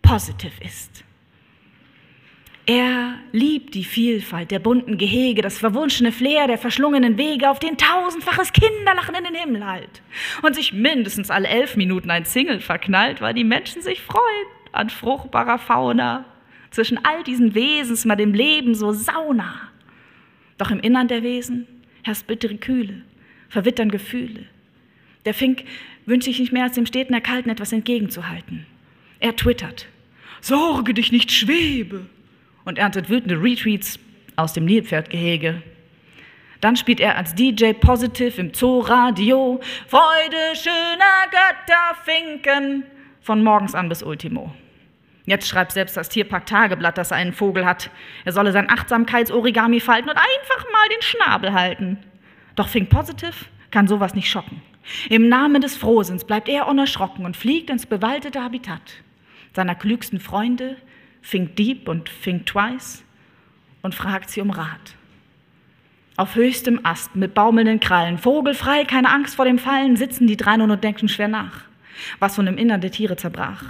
Positive 0.03 0.53
ist. 0.65 1.05
Er 2.67 3.19
liebt 3.33 3.75
die 3.75 3.85
Vielfalt 3.85 4.51
der 4.51 4.59
bunten 4.59 4.97
Gehege, 4.97 5.43
das 5.43 5.59
verwunschene 5.59 6.13
Flair 6.13 6.47
der 6.47 6.57
verschlungenen 6.57 7.19
Wege, 7.19 7.51
auf 7.51 7.59
den 7.59 7.77
tausendfaches 7.77 8.55
Kinderlachen 8.55 9.15
in 9.15 9.25
den 9.25 9.35
Himmel 9.35 9.67
halt. 9.67 10.03
Und 10.41 10.55
sich 10.55 10.73
mindestens 10.73 11.31
alle 11.31 11.49
elf 11.49 11.77
Minuten 11.77 12.11
ein 12.11 12.25
Single 12.25 12.61
verknallt, 12.61 13.21
weil 13.21 13.35
die 13.35 13.45
Menschen 13.45 13.83
sich 13.83 14.01
freuen 14.01 14.47
an 14.73 14.89
fruchtbarer 14.89 15.59
Fauna. 15.59 16.25
Zwischen 16.71 17.05
all 17.05 17.23
diesen 17.23 17.55
Wesens 17.55 18.07
mal 18.07 18.17
dem 18.17 18.33
Leben 18.33 18.75
so 18.75 18.93
sauna. 18.93 19.55
Doch 20.57 20.71
im 20.71 20.81
Innern 20.81 21.09
der 21.09 21.23
Wesen 21.23 21.67
herrscht 22.03 22.27
bittere 22.27 22.57
Kühle, 22.57 23.03
verwittern 23.51 23.91
Gefühle. 23.91 24.47
Der 25.25 25.35
Fink 25.35 25.65
wünscht 26.07 26.27
sich 26.27 26.39
nicht 26.39 26.53
mehr 26.53 26.65
als 26.65 26.75
dem 26.75 26.87
steten 26.87 27.15
Erkalten 27.15 27.51
etwas 27.51 27.73
entgegenzuhalten. 27.73 28.67
Er 29.21 29.37
twittert. 29.37 29.87
Sorge 30.41 30.93
dich 30.93 31.13
nicht, 31.13 31.33
schwebe 31.33 32.07
und 32.65 32.79
erntet 32.79 33.09
wütende 33.09 33.43
Retweets 33.43 33.99
aus 34.37 34.53
dem 34.53 34.67
Nilpferdgehege. 34.67 35.63
Dann 36.61 36.77
spielt 36.77 37.01
er 37.01 37.17
als 37.17 37.35
DJ 37.35 37.73
Positive 37.73 38.41
im 38.41 38.53
Zoo-Radio 38.55 39.61
Freude 39.87 40.55
schöner 40.55 41.29
Götterfinken 41.31 42.85
von 43.21 43.43
morgens 43.43 43.75
an 43.75 43.89
bis 43.89 44.03
Ultimo. 44.03 44.53
Jetzt 45.27 45.49
schreibt 45.49 45.73
selbst 45.73 45.97
das 45.97 46.11
Tierpark-Tageblatt, 46.11 46.99
dass 46.99 47.11
er 47.11 47.17
einen 47.17 47.33
Vogel 47.33 47.65
hat. 47.65 47.91
Er 48.27 48.33
solle 48.33 48.53
sein 48.53 48.69
Achtsamkeitsorigami 48.69 49.81
falten 49.81 50.11
und 50.11 50.17
einfach 50.17 50.65
mal 50.71 50.89
den 50.91 51.03
Schnabel 51.03 51.53
halten. 51.53 51.99
Doch 52.57 52.69
Fink 52.69 52.91
Positive 52.91 53.33
kann 53.71 53.89
sowas 53.89 54.15
nicht 54.15 54.29
schocken. 54.29 54.61
Im 55.09 55.29
Namen 55.29 55.63
des 55.63 55.77
Frohsinns 55.77 56.25
bleibt 56.25 56.49
er 56.49 56.69
unerschrocken 56.69 57.25
und 57.25 57.37
fliegt 57.37 57.71
ins 57.71 57.87
bewaldete 57.87 58.43
Habitat 58.43 58.83
seiner 59.55 59.75
klügsten 59.75 60.21
Freunde, 60.21 60.77
Think 61.29 61.57
Deep 61.57 61.89
und 61.89 62.11
Think 62.23 62.47
Twice 62.47 63.05
und 63.83 63.95
fragt 63.95 64.31
sie 64.31 64.41
um 64.41 64.51
Rat. 64.51 64.97
Auf 66.17 66.35
höchstem 66.35 66.81
Ast 66.85 67.17
mit 67.17 67.35
baumelnden 67.35 67.81
Krallen, 67.81 68.19
vogelfrei, 68.19 68.85
keine 68.85 69.11
Angst 69.11 69.37
vor 69.37 69.45
dem 69.45 69.59
Fallen, 69.59 69.97
sitzen 69.97 70.27
die 70.27 70.37
drei 70.37 70.57
nun 70.57 70.71
und 70.71 70.85
denken 70.85 71.09
schwer 71.09 71.29
nach, 71.29 71.63
was 72.19 72.37
von 72.37 72.47
dem 72.47 72.59
Innern 72.59 72.81
der 72.81 72.93
Tiere 72.93 73.17
zerbrach. 73.17 73.65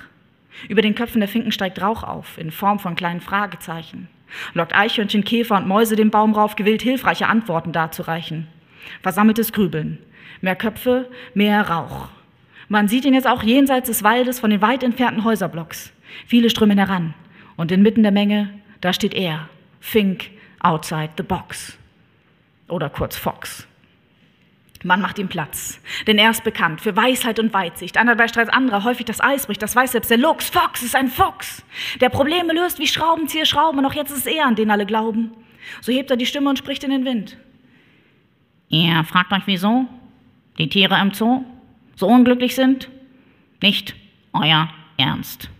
Über 0.68 0.82
den 0.82 0.94
Köpfen 0.94 1.20
der 1.20 1.28
Finken 1.28 1.52
steigt 1.52 1.80
Rauch 1.80 2.02
auf, 2.02 2.38
in 2.38 2.50
Form 2.50 2.78
von 2.78 2.96
kleinen 2.96 3.20
Fragezeichen. 3.20 4.08
Lockt 4.52 4.74
Eichhörnchen, 4.74 5.24
Käfer 5.24 5.56
und 5.56 5.68
Mäuse 5.68 5.96
den 5.96 6.10
Baum 6.10 6.32
rauf, 6.32 6.56
gewillt 6.56 6.82
hilfreiche 6.82 7.28
Antworten 7.28 7.72
darzureichen. 7.72 8.46
Versammeltes 9.02 9.52
Grübeln. 9.52 9.98
Mehr 10.40 10.56
Köpfe, 10.56 11.08
mehr 11.34 11.68
Rauch. 11.68 12.08
Man 12.68 12.88
sieht 12.88 13.04
ihn 13.04 13.14
jetzt 13.14 13.26
auch 13.26 13.42
jenseits 13.42 13.88
des 13.88 14.02
Waldes 14.02 14.40
von 14.40 14.50
den 14.50 14.62
weit 14.62 14.82
entfernten 14.82 15.24
Häuserblocks. 15.24 15.92
Viele 16.26 16.50
strömen 16.50 16.78
heran. 16.78 17.14
Und 17.56 17.70
inmitten 17.70 18.02
der 18.02 18.12
Menge, 18.12 18.50
da 18.80 18.92
steht 18.92 19.14
er, 19.14 19.48
Think 19.92 20.30
outside 20.60 21.10
the 21.16 21.22
box. 21.22 21.78
Oder 22.68 22.88
kurz 22.88 23.16
Fox. 23.16 23.66
Man 24.82 25.00
macht 25.00 25.18
ihm 25.18 25.28
Platz, 25.28 25.80
denn 26.06 26.18
er 26.18 26.30
ist 26.30 26.44
bekannt 26.44 26.82
für 26.82 26.94
Weisheit 26.94 27.38
und 27.38 27.54
Weitsicht. 27.54 27.96
Einer 27.96 28.16
bei 28.16 28.28
Streit 28.28 28.52
anderer, 28.52 28.84
häufig 28.84 29.06
das 29.06 29.22
Eis 29.22 29.46
bricht, 29.46 29.62
das 29.62 29.74
weiß 29.74 29.92
selbst 29.92 30.10
der 30.10 30.18
Lux. 30.18 30.50
Fox 30.50 30.82
ist 30.82 30.94
ein 30.94 31.08
Fuchs, 31.08 31.64
der 32.02 32.10
Probleme 32.10 32.52
löst 32.52 32.78
wie 32.78 32.86
Schraubenzieher 32.86 33.46
Schrauben 33.46 33.78
und 33.78 33.86
auch 33.86 33.94
jetzt 33.94 34.10
ist 34.10 34.26
er, 34.26 34.44
an 34.44 34.56
den 34.56 34.70
alle 34.70 34.84
glauben. 34.84 35.32
So 35.80 35.90
hebt 35.90 36.10
er 36.10 36.18
die 36.18 36.26
Stimme 36.26 36.50
und 36.50 36.58
spricht 36.58 36.84
in 36.84 36.90
den 36.90 37.06
Wind. 37.06 37.38
Ihr 38.68 39.02
fragt 39.04 39.32
euch 39.32 39.46
wieso? 39.46 39.86
Die 40.58 40.68
Tiere 40.68 41.00
im 41.00 41.12
Zoo 41.12 41.44
so 41.96 42.06
unglücklich 42.06 42.54
sind? 42.54 42.88
Nicht 43.62 43.94
euer 44.32 44.68
Ernst. 44.96 45.50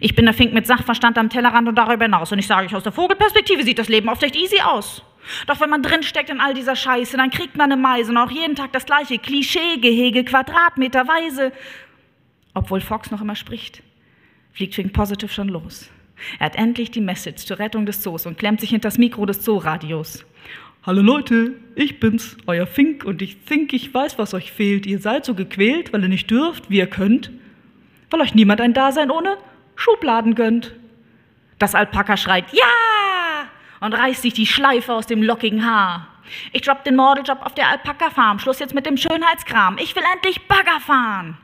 Ich 0.00 0.14
bin 0.14 0.24
der 0.24 0.34
Fink 0.34 0.52
mit 0.52 0.66
Sachverstand 0.66 1.18
am 1.18 1.28
Tellerrand 1.28 1.68
und 1.68 1.76
darüber 1.76 2.04
hinaus. 2.04 2.32
Und 2.32 2.38
ich 2.38 2.46
sage 2.46 2.66
euch, 2.66 2.74
aus 2.74 2.82
der 2.82 2.92
Vogelperspektive 2.92 3.64
sieht 3.64 3.78
das 3.78 3.88
Leben 3.88 4.08
oft 4.08 4.22
echt 4.22 4.36
easy 4.36 4.60
aus. 4.60 5.02
Doch 5.46 5.60
wenn 5.60 5.70
man 5.70 5.82
drinsteckt 5.82 6.30
in 6.30 6.40
all 6.40 6.54
dieser 6.54 6.76
Scheiße, 6.76 7.16
dann 7.16 7.30
kriegt 7.30 7.56
man 7.56 7.70
eine 7.70 7.80
Meise 7.80 8.10
und 8.10 8.18
auch 8.18 8.30
jeden 8.30 8.56
Tag 8.56 8.72
das 8.72 8.86
gleiche 8.86 9.18
Klischeegehege, 9.18 10.24
quadratmeterweise. 10.24 11.52
Obwohl 12.54 12.80
Fox 12.80 13.10
noch 13.10 13.20
immer 13.20 13.36
spricht, 13.36 13.82
fliegt 14.52 14.74
Fink 14.74 14.92
Positive 14.92 15.32
schon 15.32 15.48
los. 15.48 15.90
Er 16.38 16.46
hat 16.46 16.56
endlich 16.56 16.90
die 16.90 17.00
Message 17.00 17.44
zur 17.44 17.58
Rettung 17.58 17.86
des 17.86 18.02
Zoos 18.02 18.26
und 18.26 18.38
klemmt 18.38 18.60
sich 18.60 18.70
hinter 18.70 18.88
das 18.88 18.98
Mikro 18.98 19.26
des 19.26 19.42
Zooradios. 19.42 20.24
Hallo 20.84 21.00
Leute, 21.00 21.54
ich 21.76 22.00
bin's, 22.00 22.36
euer 22.48 22.66
Fink, 22.66 23.04
und 23.04 23.22
ich 23.22 23.44
think, 23.44 23.72
ich 23.72 23.94
weiß, 23.94 24.18
was 24.18 24.34
euch 24.34 24.50
fehlt. 24.50 24.84
Ihr 24.84 24.98
seid 24.98 25.24
so 25.24 25.36
gequält, 25.36 25.92
weil 25.92 26.02
ihr 26.02 26.08
nicht 26.08 26.28
dürft, 26.28 26.70
wie 26.70 26.78
ihr 26.78 26.88
könnt, 26.88 27.30
weil 28.10 28.20
euch 28.20 28.34
niemand 28.34 28.60
ein 28.60 28.74
Dasein 28.74 29.12
ohne 29.12 29.38
Schubladen 29.76 30.34
gönnt. 30.34 30.74
Das 31.60 31.76
Alpaka 31.76 32.16
schreit 32.16 32.46
Ja! 32.52 33.46
und 33.78 33.94
reißt 33.94 34.22
sich 34.22 34.34
die 34.34 34.44
Schleife 34.44 34.92
aus 34.92 35.06
dem 35.06 35.22
lockigen 35.22 35.64
Haar. 35.64 36.08
Ich 36.52 36.62
drop 36.62 36.82
den 36.82 36.96
Modeljob 36.96 37.46
auf 37.46 37.54
der 37.54 37.68
Alpaka-Farm. 37.68 38.40
Schluss 38.40 38.58
jetzt 38.58 38.74
mit 38.74 38.84
dem 38.84 38.96
Schönheitskram. 38.96 39.78
Ich 39.78 39.94
will 39.94 40.02
endlich 40.12 40.48
Bagger 40.48 40.80
fahren. 40.80 41.38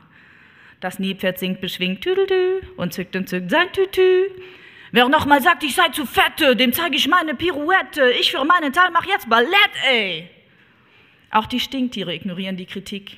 Das 0.81 0.99
Nilpferd 0.99 1.39
singt 1.39 1.61
beschwingt 1.61 2.01
Tüdeltü 2.01 2.59
und 2.75 2.93
zückt 2.93 3.15
und 3.15 3.29
zückt 3.29 3.51
sein 3.51 3.71
Tütü. 3.71 4.25
Wer 4.91 5.07
nochmal 5.07 5.41
sagt, 5.41 5.63
ich 5.63 5.75
sei 5.75 5.89
zu 5.89 6.05
fette, 6.05 6.55
dem 6.55 6.73
zeige 6.73 6.95
ich 6.95 7.07
meine 7.07 7.35
Pirouette. 7.35 8.11
Ich 8.19 8.31
für 8.31 8.43
meinen 8.43 8.73
Teil 8.73 8.89
mach 8.91 9.05
jetzt 9.05 9.29
Ballett, 9.29 9.71
ey. 9.87 10.29
Auch 11.31 11.45
die 11.45 11.59
Stinktiere 11.59 12.13
ignorieren 12.13 12.57
die 12.57 12.65
Kritik. 12.65 13.17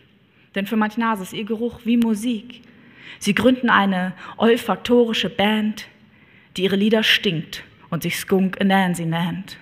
Denn 0.53 0.67
für 0.67 0.75
manch 0.75 0.97
Nase 0.97 1.23
ist 1.23 1.33
ihr 1.33 1.45
Geruch 1.45 1.79
wie 1.85 1.95
Musik. 1.95 2.61
Sie 3.19 3.33
gründen 3.33 3.69
eine 3.69 4.13
olfaktorische 4.35 5.29
Band, 5.29 5.87
die 6.57 6.63
ihre 6.63 6.75
Lieder 6.75 7.03
stinkt 7.03 7.63
und 7.89 8.03
sich 8.03 8.17
Skunk 8.17 8.61
Nancy 8.61 9.05
nennt. 9.05 9.57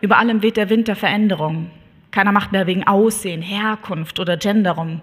Über 0.00 0.18
allem 0.18 0.42
weht 0.42 0.56
der 0.56 0.70
Wind 0.70 0.88
der 0.88 0.96
Veränderung. 0.96 1.70
Keiner 2.10 2.32
macht 2.32 2.50
mehr 2.50 2.66
wegen 2.66 2.84
Aussehen, 2.84 3.42
Herkunft 3.42 4.18
oder 4.18 4.36
Gender 4.36 4.72
rum. 4.72 5.02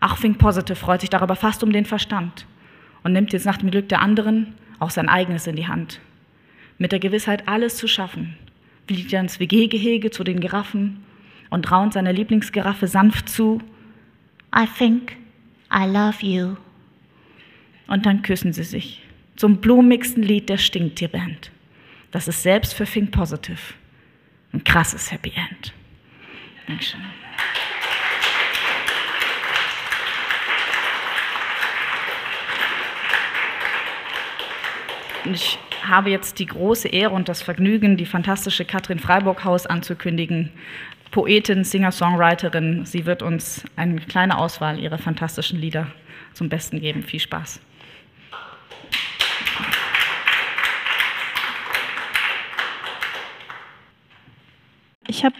Ach, 0.00 0.18
Think 0.18 0.38
Positive 0.38 0.74
freut 0.74 1.02
sich 1.02 1.10
darüber 1.10 1.36
fast 1.36 1.62
um 1.62 1.72
den 1.72 1.84
Verstand 1.84 2.46
und 3.02 3.12
nimmt 3.12 3.32
jetzt 3.32 3.46
nach 3.46 3.58
dem 3.58 3.70
Glück 3.70 3.88
der 3.88 4.02
anderen 4.02 4.54
auch 4.78 4.90
sein 4.90 5.08
eigenes 5.08 5.46
in 5.46 5.56
die 5.56 5.68
Hand. 5.68 6.00
Mit 6.78 6.92
der 6.92 6.98
Gewissheit, 6.98 7.48
alles 7.48 7.76
zu 7.76 7.86
schaffen, 7.86 8.36
fliegt 8.86 9.12
er 9.12 9.20
ins 9.20 9.38
WG-Gehege 9.38 10.10
zu 10.10 10.24
den 10.24 10.40
Giraffen 10.40 11.04
und 11.50 11.70
raunt 11.70 11.92
seiner 11.92 12.12
Lieblingsgiraffe 12.12 12.88
sanft 12.88 13.28
zu. 13.28 13.60
I 14.56 14.66
think 14.66 15.16
I 15.72 15.84
love 15.86 16.24
you. 16.24 16.56
Und 17.86 18.06
dann 18.06 18.22
küssen 18.22 18.52
sie 18.52 18.64
sich 18.64 19.02
zum 19.36 19.58
blumigsten 19.58 20.22
Lied 20.22 20.48
der 20.48 20.58
Stinktierband. 20.58 21.50
Das 22.10 22.28
ist 22.28 22.42
selbst 22.42 22.74
für 22.74 22.84
Think 22.84 23.10
Positive 23.12 23.74
ein 24.52 24.64
krasses 24.64 25.10
Happy 25.12 25.32
End. 25.36 25.72
Dankeschön. 26.66 27.00
Ich 35.24 35.58
habe 35.82 36.10
jetzt 36.10 36.38
die 36.38 36.46
große 36.46 36.88
Ehre 36.88 37.14
und 37.14 37.28
das 37.28 37.42
Vergnügen, 37.42 37.96
die 37.96 38.06
fantastische 38.06 38.64
Katrin 38.64 38.98
Freiburghaus 38.98 39.66
anzukündigen. 39.66 40.50
Poetin, 41.10 41.64
Singer-Songwriterin. 41.64 42.86
Sie 42.86 43.04
wird 43.04 43.22
uns 43.22 43.64
eine 43.76 44.00
kleine 44.00 44.38
Auswahl 44.38 44.78
ihrer 44.78 44.98
fantastischen 44.98 45.60
Lieder 45.60 45.88
zum 46.32 46.48
Besten 46.48 46.80
geben. 46.80 47.02
Viel 47.02 47.20
Spaß. 47.20 47.60
Ich 55.08 55.24
habe 55.24 55.34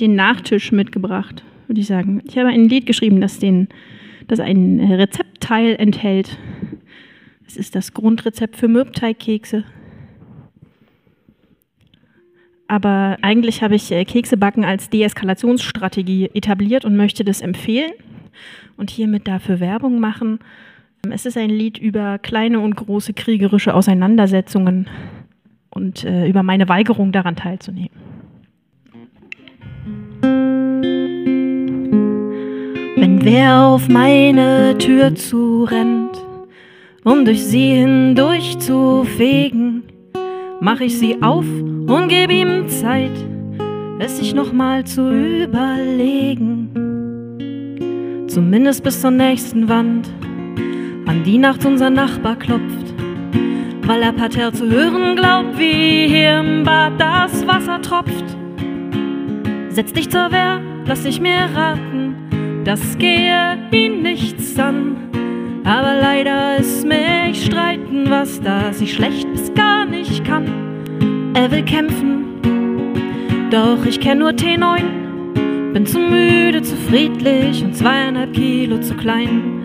den 0.00 0.14
Nachtisch 0.14 0.72
mitgebracht, 0.72 1.42
würde 1.66 1.80
ich 1.80 1.88
sagen. 1.88 2.22
Ich 2.26 2.38
habe 2.38 2.48
ein 2.48 2.68
Lied 2.68 2.86
geschrieben, 2.86 3.20
das, 3.20 3.38
den, 3.38 3.68
das 4.28 4.40
ein 4.40 4.80
Rezeptteil 4.80 5.74
enthält. 5.76 6.38
Es 7.46 7.56
ist 7.56 7.74
das 7.74 7.92
Grundrezept 7.92 8.56
für 8.56 8.68
Mürbteigkekse. 8.68 9.64
Aber 12.66 13.18
eigentlich 13.22 13.62
habe 13.62 13.74
ich 13.74 13.92
äh, 13.92 14.04
Keksebacken 14.04 14.64
als 14.64 14.88
Deeskalationsstrategie 14.90 16.30
etabliert 16.34 16.84
und 16.84 16.96
möchte 16.96 17.24
das 17.24 17.40
empfehlen 17.40 17.92
und 18.76 18.90
hiermit 18.90 19.28
dafür 19.28 19.60
Werbung 19.60 20.00
machen. 20.00 20.38
Es 21.10 21.26
ist 21.26 21.36
ein 21.36 21.50
Lied 21.50 21.78
über 21.78 22.18
kleine 22.18 22.60
und 22.60 22.74
große 22.74 23.12
kriegerische 23.12 23.74
Auseinandersetzungen 23.74 24.88
und 25.70 26.04
äh, 26.04 26.26
über 26.28 26.42
meine 26.42 26.68
Weigerung 26.68 27.12
daran 27.12 27.36
teilzunehmen. 27.36 27.90
Wenn 32.96 33.22
wer 33.24 33.64
auf 33.64 33.88
meine 33.88 34.78
Tür 34.78 35.14
zurennt, 35.14 36.23
um 37.04 37.24
durch 37.24 37.44
sie 37.44 37.74
hindurch 37.74 38.58
zu 38.58 39.04
fegen, 39.16 39.84
mach 40.60 40.80
ich 40.80 40.98
sie 40.98 41.22
auf 41.22 41.44
und 41.44 42.08
geb 42.08 42.32
ihm 42.32 42.68
Zeit, 42.68 43.12
es 43.98 44.18
sich 44.18 44.34
nochmal 44.34 44.84
zu 44.84 45.10
überlegen. 45.10 46.70
Zumindest 48.26 48.82
bis 48.82 49.00
zur 49.02 49.10
nächsten 49.10 49.68
Wand, 49.68 50.10
an 51.06 51.22
die 51.24 51.36
Nacht 51.38 51.66
unser 51.66 51.90
Nachbar 51.90 52.36
klopft, 52.36 52.94
weil 53.82 54.02
er 54.02 54.12
parterre 54.12 54.52
zu 54.52 54.66
hören 54.68 55.14
glaubt, 55.14 55.58
wie 55.58 56.08
hier 56.08 56.40
im 56.40 56.64
Bad 56.64 56.98
das 56.98 57.46
Wasser 57.46 57.82
tropft. 57.82 58.24
Setz 59.68 59.92
dich 59.92 60.08
zur 60.10 60.32
Wehr, 60.32 60.62
lass 60.86 61.02
dich 61.02 61.20
mir 61.20 61.50
raten, 61.54 62.14
das 62.64 62.96
gehe 62.96 63.58
ihn 63.72 64.00
nichts 64.02 64.58
an. 64.58 65.03
Aber 65.64 65.94
leider 65.94 66.58
ist 66.58 66.86
mich 66.86 67.46
streiten, 67.46 68.10
was 68.10 68.38
das 68.42 68.82
ich 68.82 68.92
schlecht 68.92 69.26
bis 69.32 69.52
gar 69.54 69.86
nicht 69.86 70.22
kann. 70.22 71.32
Er 71.34 71.50
will 71.50 71.64
kämpfen, 71.64 72.40
doch 73.50 73.84
ich 73.86 73.98
kenn 73.98 74.18
nur 74.18 74.30
T9. 74.30 74.82
Bin 75.72 75.86
zu 75.86 75.98
müde, 75.98 76.62
zu 76.62 76.76
friedlich 76.76 77.64
und 77.64 77.74
zweieinhalb 77.74 78.34
Kilo 78.34 78.78
zu 78.78 78.94
klein. 78.94 79.62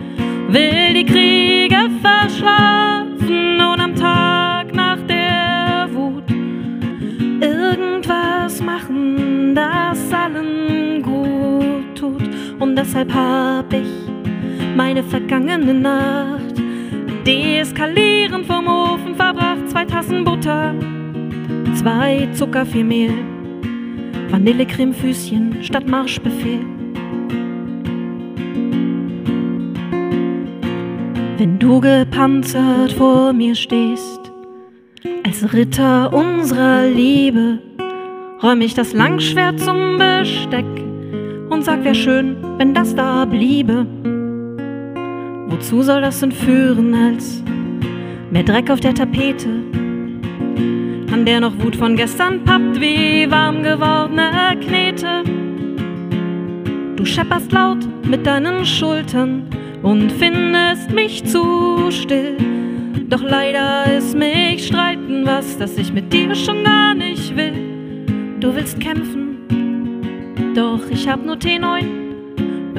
Will 0.48 0.94
die 0.94 1.04
Kriege 1.04 1.90
verschlafen 2.02 3.60
und 3.60 3.80
am 3.80 3.94
Tag 3.94 4.74
nach 4.74 4.98
der 5.06 5.86
Wut 5.92 6.24
irgendwas 7.40 8.62
machen, 8.62 9.54
das 9.54 10.12
allen 10.12 11.02
gut 11.02 11.94
tut. 11.94 12.28
Und 12.58 12.74
deshalb 12.74 13.14
hab 13.14 13.70
ich 13.72 13.99
meine 14.80 15.02
vergangene 15.02 15.74
Nacht 15.74 16.56
deeskalieren 17.26 18.46
vom 18.46 18.66
Ofen 18.66 19.14
verbracht. 19.14 19.68
Zwei 19.68 19.84
Tassen 19.84 20.24
Butter, 20.24 20.74
zwei 21.74 22.26
Zucker, 22.32 22.64
viel 22.64 22.84
Mehl, 22.84 23.12
Vanillecremefüßchen 24.30 25.62
statt 25.62 25.86
Marschbefehl. 25.86 26.64
Wenn 31.36 31.58
du 31.58 31.82
gepanzert 31.82 32.92
vor 32.92 33.34
mir 33.34 33.54
stehst, 33.56 34.32
als 35.26 35.52
Ritter 35.52 36.10
unserer 36.10 36.86
Liebe, 36.86 37.58
räum 38.42 38.62
ich 38.62 38.72
das 38.72 38.94
Langschwert 38.94 39.60
zum 39.60 39.98
Besteck 39.98 40.64
und 41.50 41.66
sag, 41.66 41.84
wär 41.84 41.94
schön, 41.94 42.38
wenn 42.56 42.72
das 42.72 42.94
da 42.94 43.26
bliebe. 43.26 43.86
Wozu 45.60 45.82
soll 45.82 46.00
das 46.00 46.20
denn 46.20 46.32
führen, 46.32 46.94
als 46.94 47.42
mehr 48.30 48.42
Dreck 48.44 48.70
auf 48.70 48.80
der 48.80 48.94
Tapete, 48.94 49.50
an 51.12 51.26
der 51.26 51.42
noch 51.42 51.52
Wut 51.62 51.76
von 51.76 51.96
gestern 51.96 52.42
pappt 52.44 52.80
wie 52.80 53.30
warm 53.30 53.62
gewordene 53.62 54.56
Knete? 54.58 55.22
Du 56.96 57.04
schepperst 57.04 57.52
laut 57.52 57.86
mit 58.06 58.26
deinen 58.26 58.64
Schultern 58.64 59.50
und 59.82 60.10
findest 60.12 60.92
mich 60.92 61.26
zu 61.26 61.90
still. 61.90 62.38
Doch 63.10 63.22
leider 63.22 63.84
ist 63.98 64.16
mich 64.16 64.66
streiten 64.66 65.26
was, 65.26 65.58
das 65.58 65.76
ich 65.76 65.92
mit 65.92 66.10
dir 66.10 66.34
schon 66.34 66.64
gar 66.64 66.94
nicht 66.94 67.36
will. 67.36 68.06
Du 68.40 68.54
willst 68.54 68.80
kämpfen, 68.80 69.36
doch 70.54 70.88
ich 70.90 71.06
hab 71.06 71.22
nur 71.22 71.36
T9. 71.36 71.99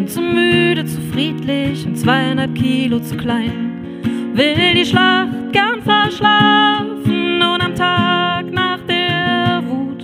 Bin 0.02 0.08
zu 0.08 0.20
müde, 0.20 0.84
zu 0.84 1.00
friedlich 1.14 1.86
und 1.86 1.96
zweieinhalb 1.96 2.56
Kilo 2.56 3.00
zu 3.02 3.16
klein. 3.16 4.32
Will 4.34 4.74
die 4.74 4.84
Schlacht 4.84 5.30
gern 5.52 5.80
verschlafen 5.84 7.40
und 7.40 7.64
am 7.64 7.76
Tag 7.76 8.52
nach 8.52 8.80
der 8.90 9.62
Wut 9.64 10.04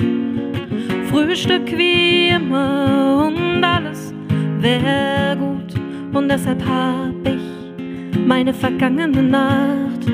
Frühstück 1.09 1.75
wie 1.75 2.27
immer 2.27 3.25
und 3.27 3.63
alles 3.63 4.13
wär 4.59 5.35
gut. 5.35 5.73
Und 6.13 6.29
deshalb 6.29 6.63
hab 6.63 7.15
ich 7.25 8.21
meine 8.23 8.53
vergangene 8.53 9.23
Nacht 9.23 10.05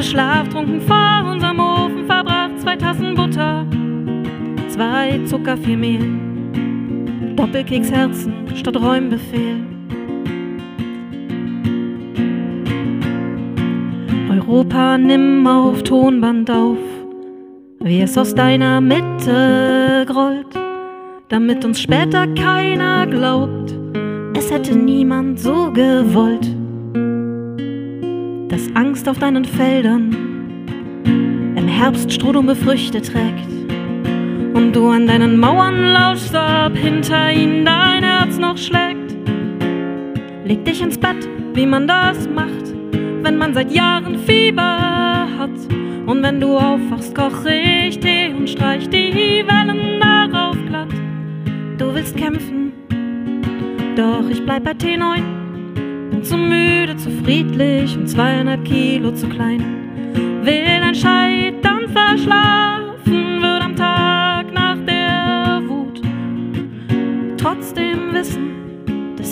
schlaftrunken 0.00 0.80
vor 0.80 1.30
unserem 1.30 1.60
Ofen 1.60 2.06
verbracht. 2.06 2.58
Zwei 2.58 2.74
Tassen 2.74 3.14
Butter, 3.14 3.64
zwei 4.68 5.20
Zucker, 5.26 5.56
viel 5.56 5.76
Mehl, 5.76 6.27
Doppelkeksherzen 7.38 8.32
statt 8.56 8.74
Räumbefehl. 8.74 9.64
Europa, 14.28 14.98
nimm 14.98 15.46
auf 15.46 15.84
Tonband 15.84 16.50
auf, 16.50 16.78
wie 17.78 18.00
es 18.00 18.18
aus 18.18 18.34
deiner 18.34 18.80
Mitte 18.80 20.04
grollt, 20.08 20.48
damit 21.28 21.64
uns 21.64 21.80
später 21.80 22.26
keiner 22.34 23.06
glaubt, 23.06 23.72
es 24.36 24.50
hätte 24.50 24.76
niemand 24.76 25.38
so 25.38 25.70
gewollt, 25.72 26.48
dass 28.50 28.62
Angst 28.74 29.08
auf 29.08 29.20
deinen 29.20 29.44
Feldern 29.44 30.10
im 31.54 31.68
Herbst 31.68 32.12
strohdumme 32.12 32.56
Früchte 32.56 33.00
trägt. 33.00 33.57
Und 34.58 34.72
du 34.74 34.88
an 34.88 35.06
deinen 35.06 35.38
Mauern 35.38 35.92
lauschst, 35.92 36.34
ob 36.34 36.76
hinter 36.76 37.32
ihnen 37.32 37.64
dein 37.64 38.02
Herz 38.02 38.38
noch 38.38 38.56
schlägt. 38.56 39.14
Leg 40.44 40.64
dich 40.64 40.82
ins 40.82 40.98
Bett, 40.98 41.28
wie 41.54 41.64
man 41.64 41.86
das 41.86 42.28
macht, 42.28 42.74
wenn 43.22 43.36
man 43.36 43.54
seit 43.54 43.70
Jahren 43.70 44.18
Fieber 44.18 45.28
hat. 45.38 45.56
Und 46.06 46.24
wenn 46.24 46.40
du 46.40 46.58
aufwachst, 46.58 47.14
koch 47.14 47.44
ich 47.44 48.00
Tee 48.00 48.34
und 48.36 48.50
streich 48.50 48.88
die 48.88 49.44
Wellen 49.46 50.00
darauf 50.00 50.56
glatt. 50.66 50.92
Du 51.78 51.94
willst 51.94 52.16
kämpfen, 52.16 52.72
doch 53.94 54.28
ich 54.28 54.44
bleib 54.44 54.64
bei 54.64 54.72
T9. 54.72 55.22
Bin 56.10 56.24
zu 56.24 56.36
müde, 56.36 56.96
zu 56.96 57.12
friedlich 57.22 57.96
und 57.96 58.08
zweieinhalb 58.08 58.64
Kilo 58.64 59.12
zu 59.12 59.28
klein. 59.28 59.62
Will 60.42 60.82
ein 60.82 60.96
Scheitern 60.96 61.88
verschlafen, 61.92 62.87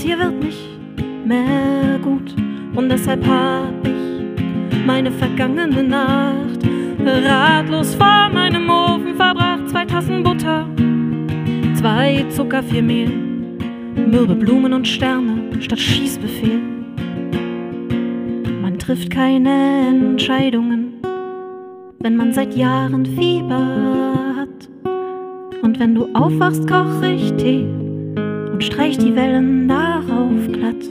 hier 0.07 0.19
wird 0.21 0.41
nicht 0.41 1.27
mehr 1.27 1.99
gut. 2.01 2.35
Und 2.77 2.89
deshalb 2.89 3.27
hab 3.27 3.85
ich 3.85 4.87
meine 4.87 5.11
vergangene 5.11 5.83
Nacht 5.83 6.61
ratlos 7.05 7.95
vor 7.97 8.31
meinem 8.33 8.71
Ofen 8.71 9.17
verbracht. 9.17 9.69
Zwei 9.69 9.85
Tassen 9.85 10.23
Butter, 10.23 10.69
zwei 11.75 12.25
Zucker, 12.31 12.63
vier 12.63 12.83
Mehl, 12.83 13.11
mürbe 13.97 14.37
Blumen 14.37 14.73
und 14.73 14.87
Sterne 14.87 15.51
statt 15.61 15.81
Schießbefehl. 15.81 16.61
Man 18.63 18.79
trifft 18.79 19.11
keine 19.11 19.89
Entscheidungen, 19.89 21.03
wenn 21.99 22.17
man 22.17 22.33
seit 22.33 22.55
Jahren 22.55 23.05
Fieber 23.07 24.15
hat. 24.37 24.69
Und 25.63 25.81
wenn 25.81 25.97
du 25.97 26.09
aufwachst, 26.15 26.69
koch 26.69 27.03
ich 27.03 27.33
Tee 27.35 27.86
und 28.57 28.65
streich 28.65 28.97
die 28.97 29.15
Wellen 29.15 29.69
darauf 29.69 30.51
glatt. 30.51 30.83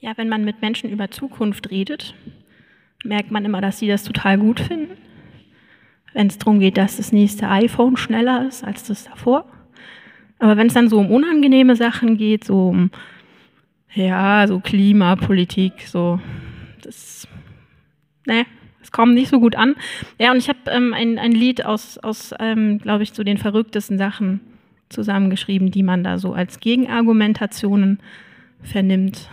Ja, 0.00 0.14
wenn 0.16 0.28
man 0.28 0.44
mit 0.44 0.60
Menschen 0.60 0.90
über 0.90 1.12
Zukunft 1.12 1.70
redet, 1.70 2.16
merkt 3.04 3.30
man 3.30 3.44
immer, 3.44 3.60
dass 3.60 3.78
sie 3.78 3.86
das 3.86 4.02
total 4.02 4.36
gut 4.36 4.58
finden. 4.58 4.96
Wenn 6.12 6.26
es 6.26 6.38
darum 6.38 6.58
geht, 6.58 6.76
dass 6.76 6.96
das 6.96 7.12
nächste 7.12 7.48
iPhone 7.48 7.96
schneller 7.96 8.48
ist 8.48 8.64
als 8.64 8.82
das 8.82 9.04
davor. 9.04 9.44
Aber 10.40 10.56
wenn 10.56 10.66
es 10.66 10.74
dann 10.74 10.88
so 10.88 10.98
um 10.98 11.12
unangenehme 11.12 11.76
Sachen 11.76 12.16
geht, 12.16 12.42
so 12.42 12.70
um 12.70 12.90
ja, 13.94 14.46
so 14.46 14.60
Klimapolitik, 14.60 15.86
so 15.86 16.20
das, 16.82 17.26
ne, 18.26 18.46
es 18.82 18.92
kommt 18.92 19.14
nicht 19.14 19.28
so 19.28 19.40
gut 19.40 19.56
an. 19.56 19.74
Ja, 20.18 20.32
und 20.32 20.38
ich 20.38 20.48
habe 20.48 20.58
ähm, 20.66 20.94
ein, 20.94 21.18
ein 21.18 21.32
Lied 21.32 21.64
aus, 21.64 21.98
aus 21.98 22.34
ähm, 22.38 22.78
glaube 22.78 23.02
ich, 23.02 23.12
zu 23.12 23.24
den 23.24 23.38
verrücktesten 23.38 23.98
Sachen 23.98 24.40
zusammengeschrieben, 24.88 25.70
die 25.70 25.82
man 25.82 26.02
da 26.02 26.18
so 26.18 26.32
als 26.32 26.60
Gegenargumentationen 26.60 28.00
vernimmt. 28.62 29.28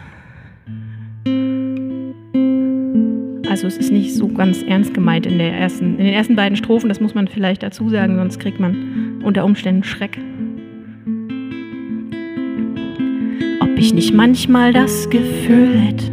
Also 3.50 3.66
es 3.66 3.78
ist 3.78 3.92
nicht 3.92 4.14
so 4.14 4.28
ganz 4.28 4.62
ernst 4.62 4.94
gemeint 4.94 5.26
in, 5.26 5.38
der 5.38 5.54
ersten, 5.54 5.98
in 5.98 6.06
den 6.06 6.14
ersten 6.14 6.36
beiden 6.36 6.58
Strophen, 6.58 6.90
das 6.90 7.00
muss 7.00 7.16
man 7.16 7.28
vielleicht 7.28 7.64
dazu 7.64 7.90
sagen, 7.90 8.16
sonst 8.18 8.40
kriegt 8.40 8.60
man 8.60 9.22
unter 9.24 9.46
Umständen 9.46 9.84
Schreck. 9.84 10.20
Ob 13.78 13.84
ich 13.84 13.94
nicht 13.94 14.12
manchmal 14.12 14.74
das 14.74 15.08
Gefühl 15.08 15.78
hätte, 15.78 16.06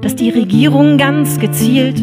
dass 0.00 0.16
die 0.16 0.30
Regierung 0.30 0.98
ganz 0.98 1.38
gezielt 1.38 2.02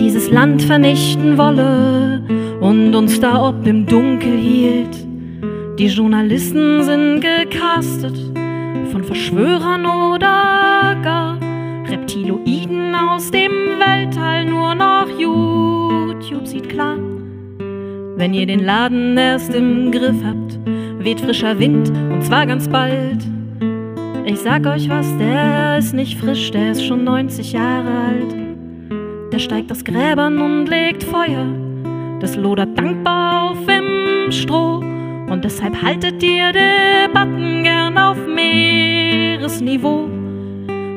dieses 0.00 0.32
Land 0.32 0.62
vernichten 0.62 1.38
wolle 1.38 2.24
und 2.60 2.92
uns 2.96 3.20
da 3.20 3.48
ob 3.48 3.64
im 3.64 3.86
Dunkel 3.86 4.36
hielt. 4.36 4.96
Die 5.78 5.86
Journalisten 5.86 6.82
sind 6.82 7.20
gecastet 7.20 8.18
von 8.90 9.04
Verschwörern 9.04 9.86
oder 9.86 10.96
gar 11.00 11.38
Reptiloiden 11.88 12.96
aus 12.96 13.30
dem 13.30 13.52
Weltall. 13.78 14.46
Nur 14.46 14.74
noch 14.74 15.06
YouTube 15.08 16.48
sieht 16.48 16.68
klar, 16.68 16.96
wenn 18.16 18.34
ihr 18.34 18.46
den 18.46 18.64
Laden 18.64 19.16
erst 19.16 19.54
im 19.54 19.92
Griff 19.92 20.16
habt, 20.24 20.58
weht 20.98 21.20
frischer 21.20 21.60
Wind 21.60 21.92
und 22.12 22.24
zwar 22.24 22.44
ganz 22.44 22.66
bald. 22.66 23.33
Ich 24.26 24.40
sag 24.40 24.66
euch 24.66 24.88
was, 24.88 25.16
der 25.18 25.78
ist 25.78 25.92
nicht 25.92 26.18
frisch, 26.18 26.50
der 26.50 26.72
ist 26.72 26.84
schon 26.84 27.04
90 27.04 27.52
Jahre 27.52 27.90
alt. 28.08 28.34
Der 29.32 29.38
steigt 29.38 29.70
aus 29.70 29.84
Gräbern 29.84 30.38
und 30.38 30.66
legt 30.66 31.04
Feuer, 31.04 31.46
das 32.20 32.34
lodert 32.36 32.78
dankbar 32.78 33.50
auf 33.50 33.58
im 33.68 34.32
Stroh. 34.32 34.82
Und 35.30 35.44
deshalb 35.44 35.82
haltet 35.82 36.22
ihr 36.22 36.52
Debatten 36.52 37.64
gern 37.64 37.98
auf 37.98 38.16
Meeresniveau. 38.26 40.08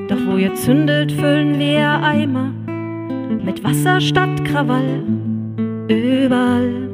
Doch 0.07 0.25
wo 0.25 0.37
ihr 0.37 0.53
zündet, 0.55 1.11
füllen 1.11 1.59
wir 1.59 2.01
Eimer 2.01 2.51
mit 3.43 3.63
Wasser 3.63 3.99
statt 3.99 4.45
Krawall. 4.45 5.03
Überall. 5.89 6.87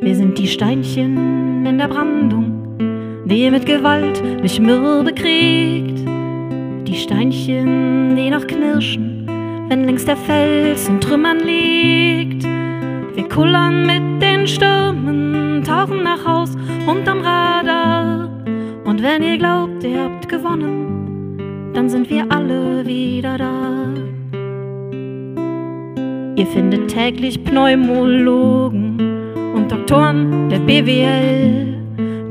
Wir 0.00 0.14
sind 0.14 0.38
die 0.38 0.46
Steinchen 0.46 1.64
in 1.66 1.78
der 1.78 1.88
Brandung, 1.88 2.55
die 3.26 3.50
mit 3.50 3.66
Gewalt 3.66 4.22
nicht 4.40 4.60
mürbe 4.60 5.12
kriegt. 5.12 5.98
Die 6.86 6.94
Steinchen, 6.94 8.14
die 8.14 8.30
noch 8.30 8.46
knirschen, 8.46 9.26
wenn 9.68 9.84
längst 9.84 10.06
der 10.06 10.16
Fels 10.16 10.88
in 10.88 11.00
Trümmern 11.00 11.40
liegt. 11.40 12.44
Wir 12.44 13.28
kullern 13.28 13.86
mit 13.86 14.22
den 14.22 14.46
Stürmen, 14.46 15.64
tauchen 15.64 16.04
nach 16.04 16.24
Haus 16.24 16.56
unterm 16.86 17.20
Radar. 17.20 18.30
Und 18.84 19.02
wenn 19.02 19.22
ihr 19.24 19.38
glaubt, 19.38 19.82
ihr 19.82 20.04
habt 20.04 20.28
gewonnen, 20.28 21.72
dann 21.74 21.88
sind 21.88 22.08
wir 22.08 22.30
alle 22.30 22.86
wieder 22.86 23.36
da. 23.38 23.66
Ihr 26.36 26.46
findet 26.46 26.88
täglich 26.88 27.42
Pneumologen 27.42 29.00
und 29.54 29.72
Doktoren 29.72 30.48
der 30.48 30.60
BWL, 30.60 31.65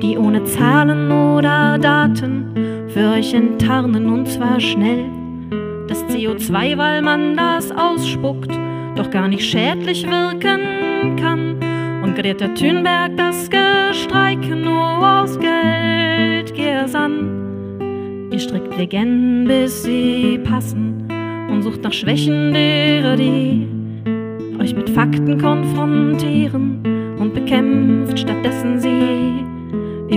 die 0.06 0.18
ohne 0.18 0.44
Zahlen 0.44 1.12
oder 1.12 1.80
Daten 1.80 2.88
für 2.90 3.12
euch 3.12 3.34
enttarnen 3.34 4.08
und 4.10 4.28
zwar 4.28 4.60
schnell. 4.60 5.06
Das 5.88 6.04
CO2, 6.06 6.78
weil 6.78 7.02
man 7.02 7.36
das 7.36 7.72
ausspuckt, 7.72 8.52
doch 8.96 9.10
gar 9.10 9.28
nicht 9.28 9.44
schädlich 9.44 10.06
wirken 10.06 11.16
kann. 11.16 11.56
Und 12.04 12.16
Greta 12.16 12.48
Thunberg 12.50 13.18
das 13.18 13.50
Gestreike 13.50 14.56
nur 14.56 15.22
aus 15.22 15.40
Geldgier 15.40 16.86
an. 16.94 18.30
Ihr 18.32 18.40
strickt 18.40 18.78
Legenden, 18.78 19.48
bis 19.48 19.84
sie 19.84 20.40
passen 20.44 21.08
und 21.50 21.64
sucht 21.64 21.82
nach 21.84 21.94
Schwächen 21.94 22.54
derer, 22.54 23.16
die 23.16 23.68
euch 24.60 24.76
mit 24.76 24.90
Fakten 24.92 25.40
konfrontieren 25.40 27.16
und 27.18 27.34
bekämpft 27.34 28.20
stattdessen 28.20 28.80
sie. 28.80 29.55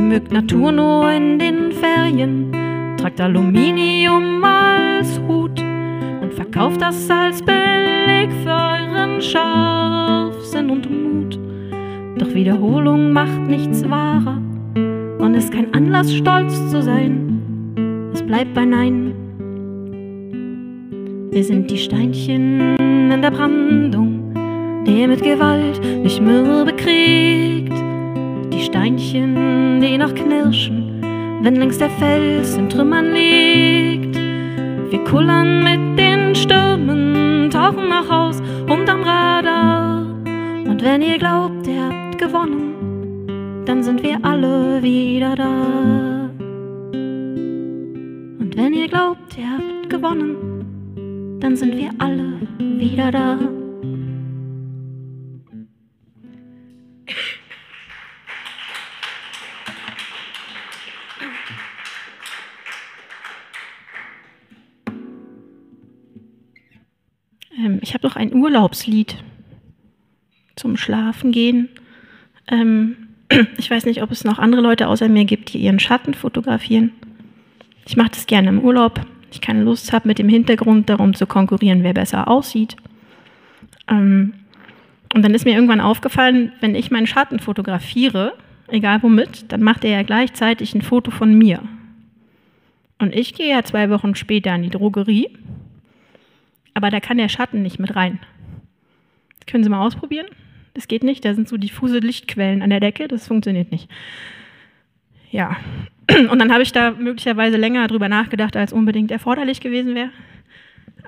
Mögt 0.09 0.33
Natur 0.33 0.73
nur 0.73 1.13
in 1.13 1.39
den 1.39 1.71
Ferien, 1.71 2.51
tragt 2.97 3.21
Aluminium 3.21 4.43
als 4.43 5.21
Hut 5.29 5.63
und 6.23 6.33
verkauft 6.33 6.81
das 6.81 7.11
als 7.11 7.43
Beleg 7.43 8.33
für 8.43 8.49
euren 8.49 9.21
Scharfsinn 9.21 10.71
und 10.71 10.89
Mut. 10.91 11.39
Doch 12.17 12.33
Wiederholung 12.35 13.13
macht 13.13 13.39
nichts 13.49 13.87
wahrer 13.91 14.41
und 15.19 15.35
ist 15.35 15.53
kein 15.53 15.75
Anlass, 15.75 16.11
stolz 16.15 16.71
zu 16.71 16.81
sein. 16.81 18.11
Es 18.15 18.23
bleibt 18.23 18.55
bei 18.55 18.65
Nein. 18.65 19.13
Wir 21.31 21.45
sind 21.45 21.71
die 21.71 21.77
Steinchen 21.77 22.77
in 23.13 23.21
der 23.21 23.31
Brandung, 23.31 24.33
der 24.87 25.07
mit 25.07 25.23
Gewalt 25.23 25.79
nicht 26.03 26.23
mürbe 26.23 26.73
kriegt. 26.73 27.88
Die 28.59 28.65
Steinchen, 28.65 29.81
die 29.81 29.97
noch 29.97 30.13
knirschen, 30.13 31.01
wenn 31.43 31.55
längst 31.55 31.81
der 31.81 31.91
Fels 31.91 32.57
in 32.57 32.69
Trümmern 32.69 33.13
liegt. 33.13 34.17
Wir 34.91 35.05
kullern 35.05 35.63
mit 35.63 35.97
den 35.97 36.35
Stürmen, 36.35 37.51
tauchen 37.51 37.89
nach 37.89 38.11
Haus 38.11 38.43
unterm 38.69 39.05
Radar. 39.05 40.01
Und 40.67 40.83
wenn 40.83 41.03
ihr 41.03 41.19
glaubt, 41.19 41.69
ihr 41.69 41.85
habt 41.85 42.19
gewonnen, 42.19 43.63
dann 43.65 43.85
sind 43.85 44.03
wir 44.03 44.19
alle 44.23 44.83
wieder 44.83 45.37
da. 45.37 46.31
Und 48.41 48.57
wenn 48.57 48.75
ihr 48.75 48.89
glaubt, 48.89 49.39
ihr 49.39 49.51
habt 49.51 49.89
gewonnen, 49.89 51.39
dann 51.39 51.55
sind 51.55 51.77
wir 51.77 51.91
alle 51.99 52.41
wieder 52.59 53.13
da. 53.13 53.39
Ich 67.89 67.95
habe 67.95 68.07
doch 68.07 68.17
ein 68.17 68.35
Urlaubslied 68.35 69.17
zum 70.57 70.77
Schlafen 70.77 71.33
gehen. 71.33 71.71
Ähm, 72.47 73.09
ich 73.57 73.71
weiß 73.71 73.87
nicht, 73.87 74.03
ob 74.03 74.11
es 74.11 74.25
noch 74.25 74.39
andere 74.39 74.61
Leute 74.61 74.89
außer 74.89 75.09
mir 75.09 75.25
gibt, 75.25 75.55
die 75.55 75.59
ihren 75.59 75.79
Schatten 75.79 76.13
fotografieren. 76.13 76.93
Ich 77.87 77.97
mache 77.97 78.11
das 78.11 78.27
gerne 78.27 78.51
im 78.51 78.61
Urlaub. 78.61 79.01
Ich 79.33 79.41
keine 79.41 79.63
Lust 79.63 79.91
habe, 79.95 80.07
mit 80.07 80.19
dem 80.19 80.29
Hintergrund 80.29 80.91
darum 80.91 81.15
zu 81.15 81.27
konkurrieren, 81.27 81.83
wer 81.83 81.95
besser 81.95 82.29
aussieht. 82.29 82.77
Ähm, 83.89 84.35
und 85.15 85.25
dann 85.25 85.33
ist 85.33 85.47
mir 85.47 85.55
irgendwann 85.55 85.81
aufgefallen, 85.81 86.53
wenn 86.61 86.75
ich 86.75 86.91
meinen 86.91 87.07
Schatten 87.07 87.41
fotografiere, 87.41 88.35
egal 88.67 89.03
womit, 89.03 89.51
dann 89.51 89.63
macht 89.63 89.83
er 89.83 89.93
ja 89.93 90.03
gleichzeitig 90.03 90.75
ein 90.75 90.83
Foto 90.83 91.11
von 91.11 91.33
mir. 91.33 91.63
Und 92.99 93.15
ich 93.15 93.33
gehe 93.33 93.49
ja 93.49 93.63
zwei 93.63 93.89
Wochen 93.89 94.15
später 94.15 94.55
in 94.55 94.65
die 94.65 94.71
Drogerie, 94.71 95.31
aber 96.79 96.91
da 96.91 97.01
kann 97.01 97.19
der 97.19 97.29
Schatten 97.29 97.61
nicht 97.61 97.81
mit 97.81 97.97
rein. 97.97 98.21
Das 99.41 99.47
können 99.47 99.65
Sie 99.65 99.69
mal 99.69 99.85
ausprobieren. 99.85 100.29
Das 100.75 100.87
geht 100.87 101.03
nicht, 101.03 101.25
da 101.25 101.35
sind 101.35 101.49
so 101.49 101.57
diffuse 101.57 101.99
Lichtquellen 101.99 102.63
an 102.63 102.71
der 102.71 102.79
Decke, 102.79 103.09
das 103.09 103.27
funktioniert 103.27 103.73
nicht. 103.73 103.91
Ja, 105.33 105.57
und 106.31 106.39
dann 106.39 106.53
habe 106.53 106.63
ich 106.63 106.71
da 106.71 106.93
möglicherweise 106.93 107.57
länger 107.57 107.89
drüber 107.89 108.09
nachgedacht, 108.09 108.57
als 108.57 108.73
unbedingt 108.73 109.11
erforderlich 109.11 109.61
gewesen 109.61 109.97
wäre. 109.97 110.11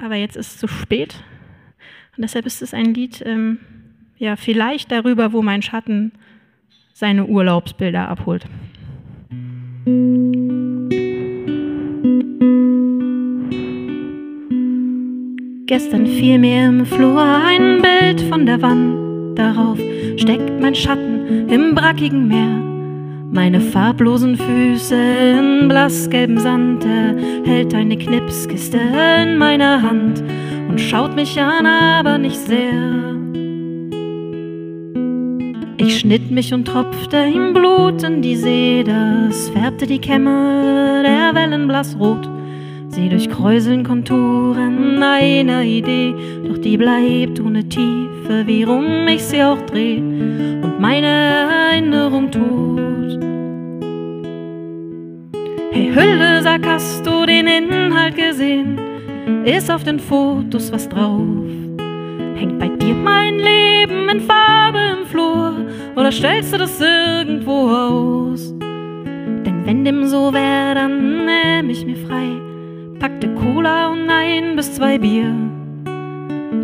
Aber 0.02 0.16
jetzt 0.16 0.36
ist 0.36 0.54
es 0.54 0.58
zu 0.58 0.66
spät. 0.66 1.22
Und 2.16 2.22
deshalb 2.22 2.46
ist 2.46 2.62
es 2.62 2.74
ein 2.74 2.92
Lied, 2.92 3.22
ähm, 3.24 3.60
ja, 4.18 4.34
vielleicht 4.34 4.90
darüber, 4.90 5.32
wo 5.32 5.40
mein 5.40 5.62
Schatten 5.62 6.10
seine 6.92 7.26
Urlaubsbilder 7.26 8.08
abholt. 8.08 8.44
Gestern 15.70 16.04
fiel 16.04 16.36
mir 16.40 16.66
im 16.66 16.84
Flur 16.84 17.22
ein 17.22 17.80
Bild 17.80 18.20
von 18.22 18.44
der 18.44 18.60
Wand. 18.60 19.38
Darauf 19.38 19.78
steckt 20.16 20.60
mein 20.60 20.74
Schatten 20.74 21.48
im 21.48 21.76
brackigen 21.76 22.26
Meer. 22.26 22.60
Meine 23.30 23.60
farblosen 23.60 24.36
Füße 24.36 24.96
in 24.96 25.68
blassgelbem 25.68 26.38
Sand. 26.38 26.84
Er 26.84 27.14
hält 27.44 27.72
eine 27.72 27.96
Knipskiste 27.96 28.80
in 29.22 29.38
meiner 29.38 29.80
Hand 29.80 30.24
und 30.68 30.80
schaut 30.80 31.14
mich 31.14 31.40
an, 31.40 31.64
aber 31.66 32.18
nicht 32.18 32.40
sehr. 32.40 33.14
Ich 35.76 36.00
schnitt 36.00 36.32
mich 36.32 36.52
und 36.52 36.64
tropfte 36.64 37.26
ihm 37.26 37.54
Blut 37.54 38.02
in 38.02 38.22
die 38.22 38.34
See, 38.34 38.82
das 38.82 39.50
färbte 39.50 39.86
die 39.86 40.00
Kämme 40.00 41.04
der 41.04 41.32
Wellen 41.40 41.68
blassrot. 41.68 42.28
Sie 42.91 43.09
durchkräuseln 43.09 43.84
Konturen 43.84 45.01
einer 45.01 45.62
Idee, 45.62 46.12
doch 46.45 46.59
die 46.59 46.76
bleibt 46.76 47.38
ohne 47.38 47.68
Tiefe, 47.68 48.43
wie 48.47 48.64
rum 48.64 49.07
ich 49.07 49.22
sie 49.22 49.45
auch 49.45 49.61
dreh 49.66 49.99
und 49.99 50.80
meine 50.80 51.07
Erinnerung 51.07 52.32
tut. 52.32 53.20
Hey 55.70 55.93
Hülle, 55.95 56.43
sag, 56.43 56.66
hast 56.66 57.07
du 57.07 57.26
den 57.26 57.47
Inhalt 57.47 58.16
gesehen? 58.16 58.80
Ist 59.45 59.70
auf 59.70 59.84
den 59.84 60.01
Fotos 60.01 60.72
was 60.72 60.88
drauf? 60.88 61.20
Hängt 62.34 62.59
bei 62.59 62.68
dir 62.70 62.95
mein 62.95 63.36
Leben 63.36 64.09
in 64.09 64.20
Farbe 64.20 64.99
im 64.99 65.07
Flur 65.07 65.55
oder 65.95 66.11
stellst 66.11 66.53
du 66.53 66.59
das 66.59 66.80
irgendwo 66.80 67.68
aus? 67.68 68.53
Denn 68.59 69.62
wenn 69.64 69.84
dem 69.84 70.09
so 70.09 70.32
wär, 70.32 70.74
dann 70.74 71.24
nähm 71.24 71.70
ich 71.70 71.86
mir 71.86 71.97
frei, 71.97 72.49
packte 73.01 73.28
Cola 73.34 73.88
und 73.88 74.11
ein 74.11 74.55
bis 74.57 74.74
zwei 74.74 74.98
Bier. 74.98 75.34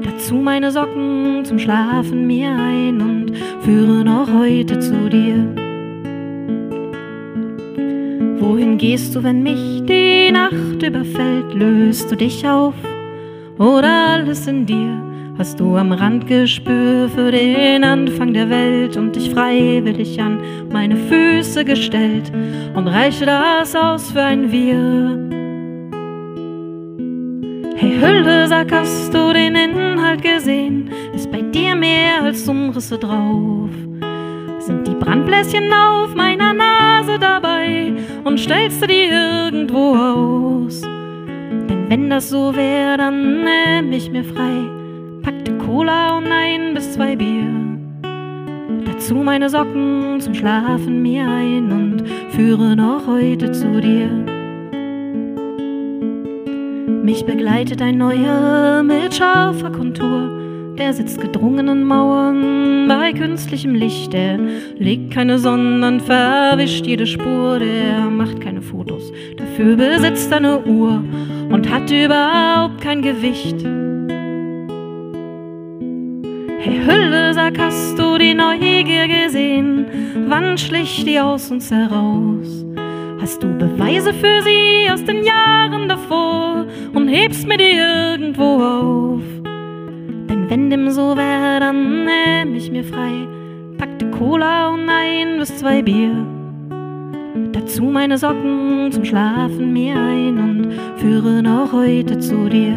Dazu 0.05 0.35
meine 0.35 0.71
Socken 0.71 1.45
zum 1.47 1.59
Schlafen 1.59 2.27
mir 2.27 2.51
ein 2.51 3.01
und 3.01 3.33
führe 3.63 4.05
noch 4.05 4.29
heute 4.31 4.79
zu 4.79 5.09
dir. 5.09 5.49
Wohin 8.39 8.77
gehst 8.77 9.15
du, 9.15 9.23
wenn 9.23 9.43
mich 9.43 9.83
die 9.87 10.31
Nacht 10.31 10.83
überfällt? 10.83 11.55
Löst 11.55 12.13
du 12.13 12.17
dich 12.17 12.47
auf 12.47 12.75
oder 13.59 14.11
alles 14.13 14.47
in 14.47 14.67
dir? 14.67 15.03
Hast 15.39 15.59
du 15.59 15.77
am 15.77 15.93
Rand 15.93 16.27
Gespür 16.27 17.09
für 17.09 17.31
den 17.31 17.83
Anfang 17.83 18.35
der 18.35 18.51
Welt 18.51 18.99
und 18.99 19.17
dich 19.17 19.31
freiwillig 19.31 20.21
an 20.21 20.41
meine 20.71 20.97
Füße 20.97 21.65
gestellt 21.65 22.31
und 22.75 22.89
reiche 22.89 23.25
das 23.25 23.75
aus 23.75 24.11
für 24.11 24.23
ein 24.23 24.53
Wir? 24.53 25.36
Hey 27.97 28.03
Hülle, 28.03 28.47
sag, 28.47 28.71
hast 28.73 29.15
du 29.15 29.33
den 29.33 29.57
Inhalt 29.57 30.21
gesehen? 30.21 30.91
Ist 31.15 31.33
bei 31.33 31.41
dir 31.41 31.75
mehr 31.75 32.23
als 32.23 32.47
Umrisse 32.47 32.99
drauf? 32.99 33.71
Sind 34.59 34.87
die 34.87 34.95
Brandbläschen 34.95 35.73
auf 35.73 36.15
meiner 36.15 36.53
Nase 36.53 37.19
dabei 37.19 37.95
und 38.23 38.39
stellst 38.39 38.83
du 38.83 38.87
die 38.87 39.09
irgendwo 39.11 39.95
aus? 39.97 40.83
Denn 40.83 41.87
wenn 41.89 42.11
das 42.11 42.29
so 42.29 42.55
wär, 42.55 42.99
dann 42.99 43.45
nähm 43.45 43.91
ich 43.93 44.11
mir 44.11 44.25
frei 44.25 44.69
packte 45.23 45.57
Cola 45.57 46.19
und 46.19 46.27
ein 46.27 46.75
bis 46.75 46.93
zwei 46.93 47.17
Bier. 47.17 47.51
Dazu 48.85 49.15
meine 49.15 49.49
Socken 49.49 50.21
zum 50.21 50.35
Schlafen 50.35 51.01
mir 51.01 51.27
ein 51.27 51.73
und 51.73 52.05
führe 52.33 52.77
noch 52.77 53.07
heute 53.07 53.53
zu 53.53 53.81
dir. 53.81 54.36
Mich 57.07 57.25
begleitet 57.25 57.81
ein 57.83 57.99
neuer 57.99 58.83
mit 58.83 59.15
scharfer 59.15 59.71
Kontur. 59.71 60.75
Der 60.77 60.93
sitzt 60.93 61.21
gedrungenen 61.21 61.85
Mauern 61.85 62.89
bei 62.89 63.13
künstlichem 63.13 63.77
Licht. 63.77 64.13
Der 64.13 64.41
legt 64.77 65.13
keine 65.13 65.39
sondern 65.39 66.01
verwischt 66.01 66.85
jede 66.85 67.07
Spur. 67.07 67.61
Der 67.61 68.11
macht 68.11 68.41
keine 68.41 68.61
Fotos, 68.61 69.13
dafür 69.37 69.77
besitzt 69.77 70.33
eine 70.33 70.59
Uhr 70.65 71.01
und 71.49 71.71
hat 71.71 71.93
überhaupt 71.93 72.81
kein 72.81 73.03
Gewicht. 73.03 73.65
Hey 76.59 76.81
Hülle, 76.85 77.35
sag, 77.35 77.57
hast 77.57 77.97
du 78.01 78.19
die 78.19 78.35
Neugier 78.35 79.07
gesehen? 79.07 79.87
Wann 80.27 80.59
schlich 80.59 81.05
die 81.05 81.21
aus 81.21 81.53
uns 81.53 81.71
heraus? 81.71 82.66
Hast 83.19 83.43
du 83.43 83.49
Beweise 83.59 84.13
für 84.13 84.43
sie 84.43 84.91
aus 84.93 85.03
den 85.05 85.25
Jahren 85.25 85.89
davor 85.89 86.67
und 86.93 87.09
hebst 87.09 87.49
mir 87.49 87.57
die 87.57 87.77
irgendwo 87.77 88.45
auf? 88.45 89.23
Denn 90.29 90.47
wenn 90.51 90.69
dem 90.69 90.91
so 90.91 91.17
wär, 91.17 91.61
dann 91.61 92.05
nähm 92.05 92.55
ich 92.55 92.71
mir 92.71 92.85
frei, 92.85 93.27
packte 93.79 94.11
Cola 94.11 94.69
und 94.69 94.89
ein 94.89 95.39
bis 95.39 95.57
zwei 95.57 95.83
Bier. 95.83 96.27
Dazu 97.53 97.85
meine 97.85 98.19
Socken 98.19 98.93
zum 98.93 99.05
Schlafen 99.05 99.73
mir 99.73 99.97
ein 99.97 100.39
und 100.39 100.73
führe 100.97 101.43
noch 101.43 101.73
heute 101.73 102.19
zu 102.19 102.49
dir. 102.51 102.75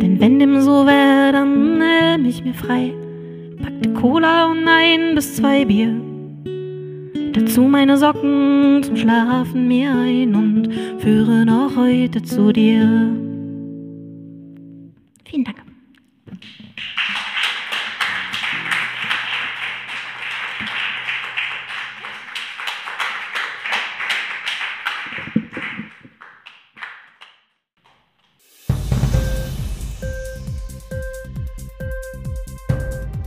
Denn 0.00 0.16
wenn 0.18 0.38
dem 0.38 0.60
so 0.62 0.86
wär, 0.86 1.32
dann 1.32 1.78
nähm 1.78 2.24
ich 2.24 2.42
mir 2.42 2.54
frei, 2.54 2.94
packte 3.62 3.90
Cola 3.90 4.46
und 4.46 4.66
ein 4.66 5.14
bis 5.14 5.36
zwei 5.36 5.66
Bier. 5.66 6.11
Dazu 7.32 7.62
meine 7.62 7.96
Socken 7.96 8.82
zum 8.82 8.94
Schlafen 8.94 9.66
mir 9.66 9.90
ein 9.90 10.34
und 10.34 10.68
führe 11.00 11.46
noch 11.46 11.74
heute 11.76 12.22
zu 12.22 12.52
dir. 12.52 13.16
Vielen 15.24 15.44
Dank. 15.44 15.56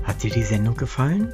Hat 0.04 0.22
dir 0.22 0.30
die 0.30 0.44
Sendung 0.44 0.76
gefallen? 0.78 1.34